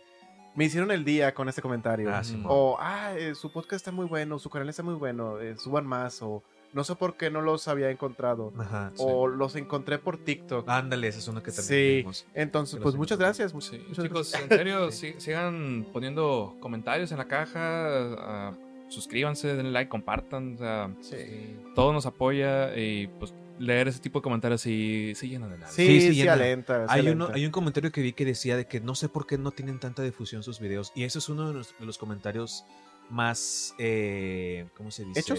[0.54, 2.10] me hicieron el día con este comentario.
[2.14, 5.56] Ah, o, ah, eh, su podcast está muy bueno, su canal está muy bueno, eh,
[5.56, 6.42] suban más, o
[6.72, 8.92] no sé por qué no los había encontrado, Ajá.
[8.98, 10.68] o los encontré por TikTok.
[10.68, 12.26] Ándale, esa es una que también sí, vimos.
[12.34, 13.54] entonces, pues muchas gracias.
[13.54, 14.42] mu- Sí, muchas chicos, gracias.
[14.52, 18.52] en serio, sí- sigan poniendo comentarios en la caja,
[18.88, 24.18] suscríbanse, denle like, compartan, o sea, Sí, todo nos apoya y pues leer ese tipo
[24.18, 25.72] de comentarios sí, sí llenan de nada.
[25.72, 26.34] sí, Sí, sí, sí, llena.
[26.34, 29.08] alenta, sí Hay, uno, hay un comentario que vi que decía de que no sé
[29.08, 30.92] por qué no tienen tanta difusión sus videos.
[30.94, 32.64] Y ese es uno de los, de los comentarios
[33.08, 33.74] más.
[33.78, 35.20] eh, ¿Cómo se dice?
[35.20, 35.38] ¿Hechos?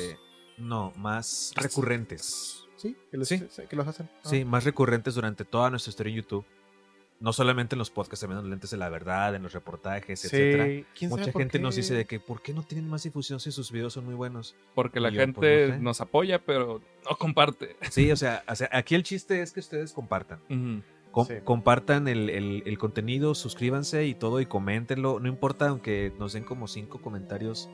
[0.57, 2.65] No, más recurrentes.
[2.77, 3.41] Sí, que los, Sí.
[3.69, 4.09] que los hacen.
[4.23, 4.29] Ah.
[4.29, 6.45] Sí, más recurrentes durante toda nuestra historia en YouTube.
[7.19, 10.19] No solamente en los podcasts, también en los lentes de la verdad, en los reportajes,
[10.19, 10.85] Sí, etcétera.
[10.95, 13.51] ¿quién sabe Mucha gente nos dice de que ¿por qué no tienen más difusión si
[13.51, 14.55] sus videos son muy buenos?
[14.75, 15.81] Porque la yo, gente pues, no sé.
[15.81, 16.79] nos apoya, pero
[17.09, 17.75] no comparte.
[17.89, 20.39] Sí, o sea, o sea, aquí el chiste es que ustedes compartan.
[20.49, 20.83] Ujú.
[21.11, 21.33] Com- Sí.
[21.43, 25.19] Compartan el, el- el contenido, suscríbanse y todo y coméntenlo.
[25.19, 27.67] No importa, aunque nos den como cinco comentarios.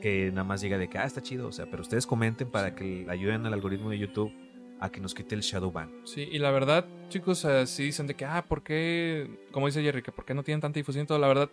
[0.00, 1.48] Que nada más diga de que ah, está chido.
[1.48, 4.32] O sea, pero ustedes comenten para que ayuden al algoritmo de YouTube
[4.80, 5.90] a que nos quite el shadow ban.
[6.04, 9.28] Sí, y la verdad, chicos, eh, sí dicen de que, ah, ¿por qué?
[9.50, 11.04] Como dice Jerry, que ¿por qué no tienen tanta difusión?
[11.04, 11.18] y todo?
[11.18, 11.50] La verdad,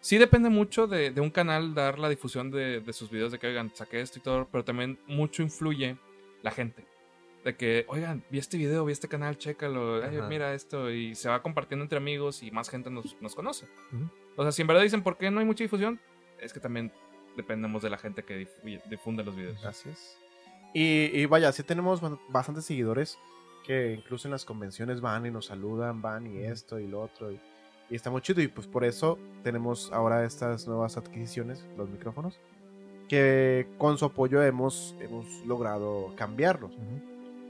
[0.00, 3.38] sí depende mucho de, de un canal dar la difusión de, de sus videos, de
[3.38, 5.96] que, oigan, saqué esto y todo, pero también mucho influye
[6.42, 6.86] la gente.
[7.44, 10.28] De que, oigan, vi este video, vi este canal, chécalo, ay, Ajá.
[10.28, 13.66] mira esto, y se va compartiendo entre amigos y más gente nos, nos conoce.
[14.36, 15.98] O sea, si en verdad dicen, ¿por qué no hay mucha difusión?
[16.38, 16.92] Es que también
[17.36, 19.60] dependemos de la gente que difu- difunde los videos.
[19.62, 20.16] Gracias.
[20.74, 23.18] Y, y vaya, sí tenemos ba- bastantes seguidores
[23.66, 27.30] que incluso en las convenciones van y nos saludan, van y esto y lo otro.
[27.32, 27.40] Y,
[27.90, 28.40] y está muy chido.
[28.40, 32.38] Y pues por eso tenemos ahora estas nuevas adquisiciones, los micrófonos,
[33.08, 36.72] que con su apoyo hemos, hemos logrado cambiarlos.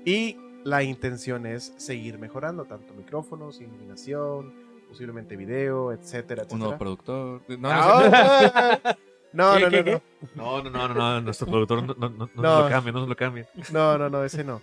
[0.05, 4.55] Y la intención es seguir mejorando, tanto micrófonos, iluminación,
[4.89, 6.78] posiblemente video, etcétera, Un nuevo etcétera.
[6.78, 7.43] productor.
[7.49, 7.70] No, no.
[7.70, 8.99] Ah, No, ¿Qué,
[9.33, 10.03] no, qué, no, no.
[10.35, 12.43] No, no, no, no, no, nuestro productor no, no, no, no No.
[12.43, 13.49] nos lo cambia, no nos lo cambia.
[13.72, 14.62] No, no, no, ese no.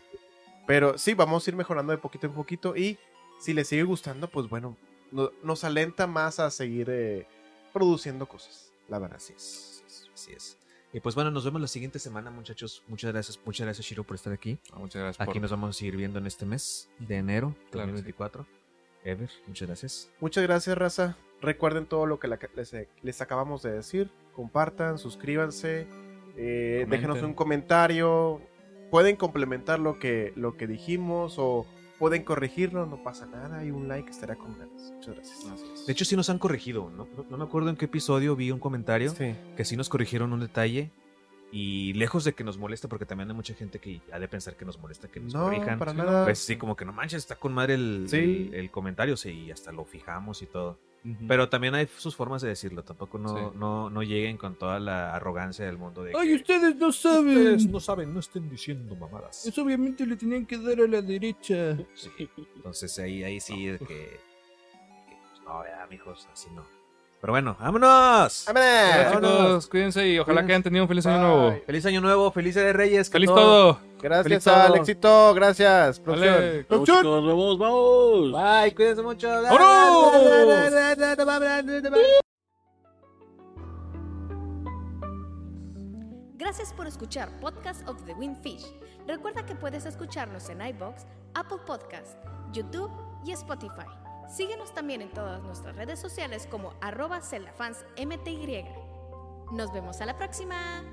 [0.65, 2.97] Pero sí, vamos a ir mejorando de poquito en poquito y
[3.39, 4.75] si les sigue gustando, pues bueno,
[5.11, 7.25] no- nos alenta más a seguir eh,
[7.71, 9.17] produciendo cosas, la verdad.
[9.17, 10.57] Así es, así es.
[10.93, 12.81] Y pues bueno, nos vemos la siguiente semana, muchachos.
[12.87, 14.57] Muchas gracias, muchas gracias, Shiro, por estar aquí.
[14.73, 17.55] Ah, Muchas gracias Aquí por- nos vamos a seguir viendo en este mes de enero
[17.71, 18.03] Claro que sí.
[18.13, 18.45] 2024.
[19.03, 20.09] Ever, muchas gracias.
[20.19, 21.17] Muchas gracias, raza.
[21.41, 24.09] Recuerden todo lo que les, les acabamos de decir.
[24.33, 25.87] Compartan, suscríbanse,
[26.35, 28.41] eh, déjenos un comentario.
[28.91, 31.65] Pueden complementar lo que, lo que dijimos o
[31.99, 33.63] pueden corregirlo, no pasa nada.
[33.65, 34.91] Y un like estará con ganas.
[34.95, 35.85] Muchas gracias.
[35.85, 37.07] De hecho, sí nos han corregido, ¿no?
[37.17, 39.35] No, no me acuerdo en qué episodio vi un comentario Sí.
[39.55, 40.91] que sí nos corrigieron un detalle.
[41.49, 44.55] Y lejos de que nos moleste, porque también hay mucha gente que ha de pensar
[44.57, 45.79] que nos molesta que nos No, corrijan.
[45.79, 46.25] para nada.
[46.25, 48.49] Pues sí, como que no manches, está con madre el, Sí.
[48.51, 50.77] el, el comentario, sí, y hasta lo fijamos y todo.
[51.27, 53.57] Pero también hay sus formas de decirlo, tampoco no, Sí.
[53.57, 57.27] no, no lleguen con toda la arrogancia del mundo de Ay, que, ustedes no saben.
[57.37, 59.45] "Ustedes no saben, no estén diciendo mamadas.
[59.45, 61.77] Eso obviamente le tenían que dar a la derecha.
[61.93, 62.09] Sí,
[62.55, 64.19] entonces ahí, ahí sí de que, que,
[65.29, 66.65] pues, no, ya, mijos, así no.
[67.19, 68.45] Pero bueno, ¡vámonos!
[68.45, 69.05] ¡Vámonos!
[69.05, 69.31] Vámonos.
[69.31, 71.27] chicos, cuídense y ojalá que hayan tenido un feliz año Bye.
[71.27, 71.61] nuevo.
[71.65, 73.09] Feliz año nuevo, felices de Reyes.
[73.09, 73.79] ¡Feliz todo!
[73.99, 74.75] Gracias Feliz al todo.
[74.75, 75.99] éxito, gracias.
[75.99, 76.33] Producción.
[76.35, 76.47] Vale.
[76.51, 76.97] Vamos, Producción.
[76.97, 78.31] chicos, vamos, vamos.
[78.63, 79.27] Bye, cuídense mucho.
[86.37, 88.65] Gracias por escuchar Podcast of the Windfish.
[89.07, 92.17] Recuerda que puedes escucharnos en iBox, Apple Podcast,
[92.51, 92.91] YouTube
[93.25, 93.87] y Spotify.
[94.29, 98.65] Síguenos también en todas nuestras redes sociales como arroba celdafansmty.
[99.51, 100.83] Nos vemos a la próxima.